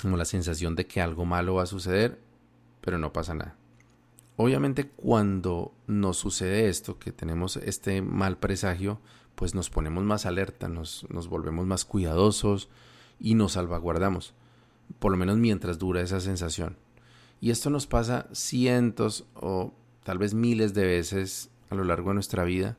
como 0.00 0.16
la 0.16 0.24
sensación 0.24 0.74
de 0.74 0.86
que 0.86 1.00
algo 1.00 1.24
malo 1.24 1.54
va 1.54 1.64
a 1.64 1.66
suceder, 1.66 2.18
pero 2.80 2.98
no 2.98 3.12
pasa 3.12 3.34
nada. 3.34 3.56
Obviamente 4.36 4.88
cuando 4.88 5.72
nos 5.86 6.18
sucede 6.18 6.68
esto, 6.68 6.98
que 6.98 7.12
tenemos 7.12 7.56
este 7.56 8.02
mal 8.02 8.38
presagio, 8.38 9.00
pues 9.34 9.54
nos 9.54 9.70
ponemos 9.70 10.04
más 10.04 10.26
alerta, 10.26 10.68
nos, 10.68 11.06
nos 11.10 11.28
volvemos 11.28 11.66
más 11.66 11.84
cuidadosos 11.84 12.68
y 13.18 13.34
nos 13.34 13.52
salvaguardamos, 13.52 14.34
por 14.98 15.12
lo 15.12 15.18
menos 15.18 15.36
mientras 15.38 15.78
dura 15.78 16.02
esa 16.02 16.20
sensación. 16.20 16.76
Y 17.40 17.50
esto 17.50 17.68
nos 17.70 17.86
pasa 17.86 18.26
cientos 18.32 19.24
o 19.34 19.72
tal 20.04 20.18
vez 20.18 20.34
miles 20.34 20.72
de 20.72 20.84
veces 20.86 21.50
a 21.70 21.74
lo 21.74 21.84
largo 21.84 22.10
de 22.10 22.14
nuestra 22.14 22.44
vida 22.44 22.76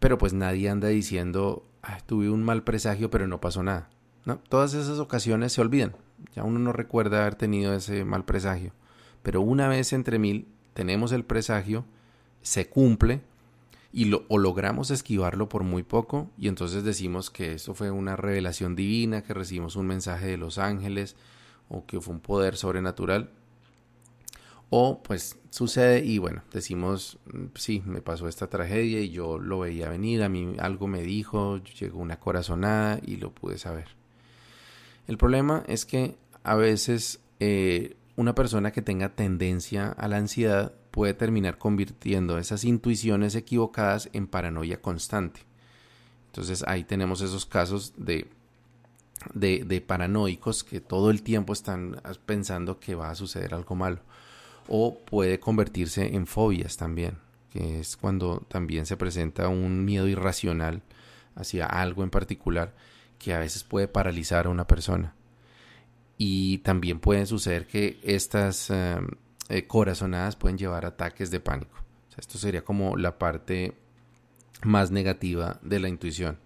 pero 0.00 0.18
pues 0.18 0.32
nadie 0.32 0.68
anda 0.68 0.88
diciendo, 0.88 1.64
tuve 2.06 2.30
un 2.30 2.42
mal 2.42 2.64
presagio, 2.64 3.10
pero 3.10 3.28
no 3.28 3.40
pasó 3.40 3.62
nada. 3.62 3.88
Todas 4.48 4.74
esas 4.74 4.98
ocasiones 4.98 5.52
se 5.52 5.60
olvidan. 5.60 5.94
Ya 6.34 6.42
uno 6.42 6.58
no 6.58 6.72
recuerda 6.72 7.20
haber 7.20 7.34
tenido 7.34 7.74
ese 7.74 8.04
mal 8.04 8.24
presagio. 8.24 8.72
Pero 9.22 9.40
una 9.42 9.68
vez 9.68 9.92
entre 9.92 10.18
mil 10.18 10.48
tenemos 10.72 11.12
el 11.12 11.24
presagio, 11.24 11.84
se 12.42 12.68
cumple 12.68 13.20
y 13.92 14.06
lo, 14.06 14.24
o 14.28 14.38
logramos 14.38 14.90
esquivarlo 14.90 15.48
por 15.48 15.64
muy 15.64 15.82
poco 15.82 16.30
y 16.38 16.48
entonces 16.48 16.84
decimos 16.84 17.28
que 17.30 17.54
eso 17.54 17.74
fue 17.74 17.90
una 17.90 18.16
revelación 18.16 18.76
divina, 18.76 19.22
que 19.22 19.34
recibimos 19.34 19.76
un 19.76 19.86
mensaje 19.86 20.26
de 20.26 20.36
los 20.36 20.58
ángeles 20.58 21.16
o 21.68 21.84
que 21.86 22.00
fue 22.00 22.14
un 22.14 22.20
poder 22.20 22.56
sobrenatural 22.56 23.30
o 24.70 25.02
pues 25.02 25.36
sucede 25.50 26.04
y 26.04 26.18
bueno, 26.18 26.42
decimos, 26.52 27.18
mm, 27.32 27.46
sí, 27.56 27.82
me 27.84 28.00
pasó 28.00 28.28
esta 28.28 28.48
tragedia 28.48 29.00
y 29.00 29.10
yo 29.10 29.38
lo 29.38 29.58
veía 29.58 29.90
venir, 29.90 30.22
a 30.22 30.28
mí 30.28 30.54
algo 30.60 30.86
me 30.86 31.02
dijo, 31.02 31.58
llegó 31.58 31.98
una 31.98 32.20
corazonada 32.20 33.00
y 33.04 33.16
lo 33.16 33.34
pude 33.34 33.58
saber. 33.58 33.88
El 35.08 35.18
problema 35.18 35.64
es 35.66 35.84
que 35.84 36.16
a 36.44 36.54
veces 36.54 37.20
eh, 37.40 37.96
una 38.14 38.34
persona 38.34 38.70
que 38.70 38.80
tenga 38.80 39.10
tendencia 39.10 39.88
a 39.88 40.06
la 40.06 40.18
ansiedad 40.18 40.72
puede 40.92 41.14
terminar 41.14 41.58
convirtiendo 41.58 42.38
esas 42.38 42.64
intuiciones 42.64 43.34
equivocadas 43.34 44.08
en 44.12 44.28
paranoia 44.28 44.80
constante. 44.80 45.40
Entonces 46.26 46.62
ahí 46.68 46.84
tenemos 46.84 47.22
esos 47.22 47.44
casos 47.44 47.92
de, 47.96 48.28
de, 49.34 49.64
de 49.64 49.80
paranoicos 49.80 50.62
que 50.62 50.80
todo 50.80 51.10
el 51.10 51.22
tiempo 51.22 51.52
están 51.52 52.00
pensando 52.24 52.78
que 52.78 52.94
va 52.94 53.10
a 53.10 53.16
suceder 53.16 53.52
algo 53.52 53.74
malo 53.74 54.00
o 54.68 54.98
puede 54.98 55.40
convertirse 55.40 56.14
en 56.14 56.26
fobias 56.26 56.76
también, 56.76 57.18
que 57.50 57.80
es 57.80 57.96
cuando 57.96 58.40
también 58.48 58.86
se 58.86 58.96
presenta 58.96 59.48
un 59.48 59.84
miedo 59.84 60.06
irracional 60.08 60.82
hacia 61.34 61.66
algo 61.66 62.02
en 62.02 62.10
particular 62.10 62.74
que 63.18 63.34
a 63.34 63.38
veces 63.38 63.64
puede 63.64 63.88
paralizar 63.88 64.46
a 64.46 64.50
una 64.50 64.66
persona. 64.66 65.14
Y 66.16 66.58
también 66.58 67.00
puede 67.00 67.26
suceder 67.26 67.66
que 67.66 67.98
estas 68.02 68.70
em, 68.70 69.08
eh, 69.48 69.66
corazonadas 69.66 70.36
pueden 70.36 70.58
llevar 70.58 70.84
a 70.84 70.88
ataques 70.88 71.30
de 71.30 71.40
pánico. 71.40 71.78
esto 72.16 72.36
sería 72.36 72.62
como 72.62 72.98
la 72.98 73.18
parte 73.18 73.72
más 74.62 74.90
negativa 74.90 75.58
de 75.62 75.80
la 75.80 75.88
intuición. 75.88 76.38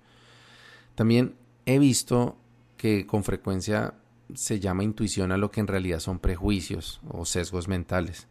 También 0.94 1.34
he 1.66 1.80
visto 1.80 2.36
que 2.76 3.06
con 3.06 3.24
frecuencia 3.24 3.94
se 4.32 4.60
llama 4.60 4.84
intuición 4.84 5.32
a 5.32 5.36
lo 5.36 5.50
que 5.50 5.60
en 5.60 5.66
realidad 5.66 6.00
son 6.00 6.18
prejuicios 6.18 7.00
o 7.08 7.24
sesgos 7.24 7.68
mentales. 7.68 8.26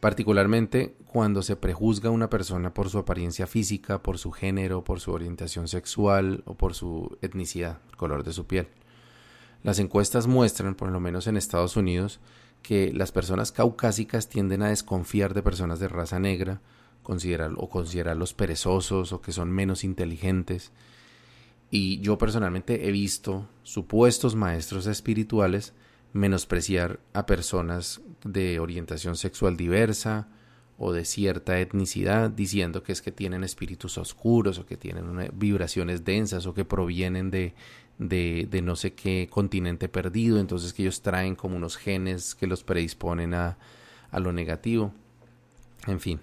Particularmente 0.00 0.96
cuando 1.06 1.42
se 1.42 1.56
prejuzga 1.56 2.08
a 2.08 2.12
una 2.12 2.28
persona 2.28 2.74
por 2.74 2.90
su 2.90 2.98
apariencia 2.98 3.46
física, 3.46 4.02
por 4.02 4.18
su 4.18 4.32
género, 4.32 4.84
por 4.84 5.00
su 5.00 5.12
orientación 5.12 5.68
sexual 5.68 6.42
o 6.46 6.54
por 6.54 6.74
su 6.74 7.16
etnicidad, 7.22 7.78
color 7.96 8.24
de 8.24 8.32
su 8.32 8.46
piel. 8.46 8.68
Las 9.62 9.78
encuestas 9.78 10.26
muestran, 10.26 10.74
por 10.74 10.90
lo 10.90 10.98
menos 10.98 11.26
en 11.26 11.36
Estados 11.36 11.76
Unidos, 11.76 12.18
que 12.62 12.92
las 12.92 13.12
personas 13.12 13.52
caucásicas 13.52 14.28
tienden 14.28 14.62
a 14.62 14.70
desconfiar 14.70 15.34
de 15.34 15.42
personas 15.42 15.78
de 15.78 15.88
raza 15.88 16.18
negra, 16.18 16.60
o 17.04 17.68
considerarlos 17.68 18.34
perezosos 18.34 19.12
o 19.12 19.20
que 19.20 19.32
son 19.32 19.50
menos 19.50 19.84
inteligentes, 19.84 20.72
y 21.74 22.00
yo 22.00 22.18
personalmente 22.18 22.86
he 22.86 22.92
visto 22.92 23.48
supuestos 23.62 24.36
maestros 24.36 24.86
espirituales 24.86 25.72
menospreciar 26.12 27.00
a 27.14 27.24
personas 27.24 28.02
de 28.24 28.60
orientación 28.60 29.16
sexual 29.16 29.56
diversa 29.56 30.28
o 30.76 30.92
de 30.92 31.06
cierta 31.06 31.58
etnicidad, 31.60 32.28
diciendo 32.28 32.82
que 32.82 32.92
es 32.92 33.00
que 33.00 33.10
tienen 33.10 33.42
espíritus 33.42 33.96
oscuros 33.96 34.58
o 34.58 34.66
que 34.66 34.76
tienen 34.76 35.30
vibraciones 35.32 36.04
densas 36.04 36.44
o 36.44 36.52
que 36.52 36.66
provienen 36.66 37.30
de, 37.30 37.54
de, 37.98 38.46
de, 38.50 38.60
no 38.60 38.76
sé 38.76 38.92
qué 38.92 39.28
continente 39.30 39.88
perdido, 39.88 40.38
entonces 40.38 40.74
que 40.74 40.82
ellos 40.82 41.00
traen 41.00 41.34
como 41.34 41.56
unos 41.56 41.78
genes 41.78 42.34
que 42.34 42.46
los 42.46 42.64
predisponen 42.64 43.32
a, 43.32 43.56
a 44.10 44.20
lo 44.20 44.34
negativo. 44.34 44.92
En 45.86 46.00
fin, 46.00 46.20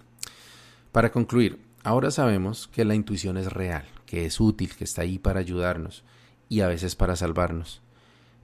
para 0.92 1.12
concluir, 1.12 1.58
ahora 1.84 2.12
sabemos 2.12 2.68
que 2.68 2.86
la 2.86 2.94
intuición 2.94 3.38
es 3.38 3.52
real, 3.52 3.86
que 4.10 4.26
es 4.26 4.40
útil, 4.40 4.76
que 4.76 4.86
está 4.86 5.04
ahí 5.04 5.20
para 5.20 5.40
ayudarnos 5.40 6.04
y 6.50 6.62
a 6.62 6.68
veces 6.68 6.96
para 6.96 7.16
salvarnos. 7.16 7.84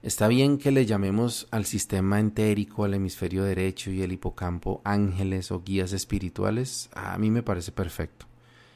Está 0.00 0.28
bien 0.28 0.58
que 0.58 0.70
le 0.70 0.86
llamemos 0.86 1.48
al 1.50 1.64
sistema 1.64 2.20
entérico, 2.20 2.84
al 2.84 2.94
hemisferio 2.94 3.42
derecho 3.42 3.90
y 3.90 4.00
el 4.02 4.12
hipocampo 4.12 4.80
ángeles 4.84 5.50
o 5.50 5.64
guías 5.64 5.92
espirituales, 5.92 6.88
a 6.94 7.18
mí 7.18 7.32
me 7.32 7.42
parece 7.42 7.72
perfecto. 7.72 8.26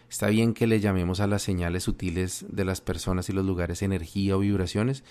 Está 0.08 0.26
bien 0.30 0.52
que 0.52 0.66
le 0.66 0.80
llamemos 0.80 1.20
a 1.20 1.28
las 1.28 1.42
señales 1.42 1.84
sutiles 1.84 2.44
de 2.48 2.64
las 2.64 2.80
personas 2.80 3.28
y 3.28 3.34
los 3.34 3.46
lugares 3.46 3.82
energía 3.82 4.36
o 4.36 4.40
vibraciones, 4.40 5.04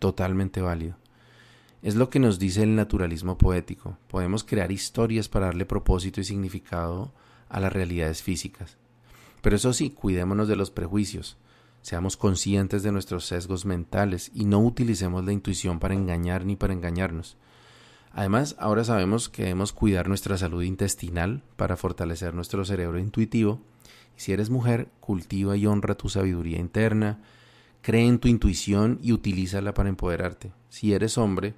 totalmente 0.00 0.60
válido. 0.60 0.96
Es 1.82 1.94
lo 1.94 2.10
que 2.10 2.18
nos 2.18 2.40
dice 2.40 2.64
el 2.64 2.74
naturalismo 2.74 3.38
poético. 3.38 3.96
Podemos 4.08 4.42
crear 4.42 4.72
historias 4.72 5.28
para 5.28 5.46
darle 5.46 5.66
propósito 5.66 6.20
y 6.20 6.24
significado 6.24 7.12
a 7.48 7.60
las 7.60 7.72
realidades 7.72 8.24
físicas. 8.24 8.81
Pero 9.42 9.56
eso 9.56 9.74
sí, 9.74 9.90
cuidémonos 9.90 10.48
de 10.48 10.56
los 10.56 10.70
prejuicios, 10.70 11.36
seamos 11.82 12.16
conscientes 12.16 12.82
de 12.82 12.92
nuestros 12.92 13.26
sesgos 13.26 13.66
mentales 13.66 14.30
y 14.34 14.46
no 14.46 14.60
utilicemos 14.60 15.24
la 15.24 15.32
intuición 15.32 15.78
para 15.78 15.94
engañar 15.94 16.46
ni 16.46 16.56
para 16.56 16.72
engañarnos. 16.72 17.36
Además, 18.12 18.56
ahora 18.58 18.84
sabemos 18.84 19.28
que 19.28 19.42
debemos 19.42 19.72
cuidar 19.72 20.08
nuestra 20.08 20.38
salud 20.38 20.62
intestinal 20.62 21.42
para 21.56 21.76
fortalecer 21.76 22.32
nuestro 22.32 22.64
cerebro 22.64 22.98
intuitivo 22.98 23.60
si 24.16 24.32
eres 24.32 24.50
mujer, 24.50 24.88
cultiva 25.00 25.56
y 25.56 25.66
honra 25.66 25.96
tu 25.96 26.08
sabiduría 26.08 26.58
interna, 26.58 27.18
cree 27.80 28.06
en 28.06 28.18
tu 28.18 28.28
intuición 28.28 28.98
y 29.02 29.12
utilízala 29.12 29.74
para 29.74 29.88
empoderarte. 29.88 30.52
Si 30.68 30.92
eres 30.92 31.18
hombre, 31.18 31.54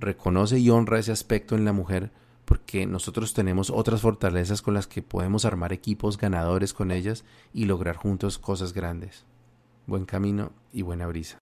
reconoce 0.00 0.58
y 0.58 0.70
honra 0.70 0.98
ese 0.98 1.12
aspecto 1.12 1.54
en 1.54 1.64
la 1.64 1.72
mujer 1.72 2.10
porque 2.48 2.86
nosotros 2.86 3.34
tenemos 3.34 3.68
otras 3.68 4.00
fortalezas 4.00 4.62
con 4.62 4.72
las 4.72 4.86
que 4.86 5.02
podemos 5.02 5.44
armar 5.44 5.74
equipos 5.74 6.16
ganadores 6.16 6.72
con 6.72 6.90
ellas 6.90 7.26
y 7.52 7.66
lograr 7.66 7.96
juntos 7.96 8.38
cosas 8.38 8.72
grandes. 8.72 9.26
Buen 9.86 10.06
camino 10.06 10.52
y 10.72 10.80
buena 10.80 11.06
brisa. 11.06 11.38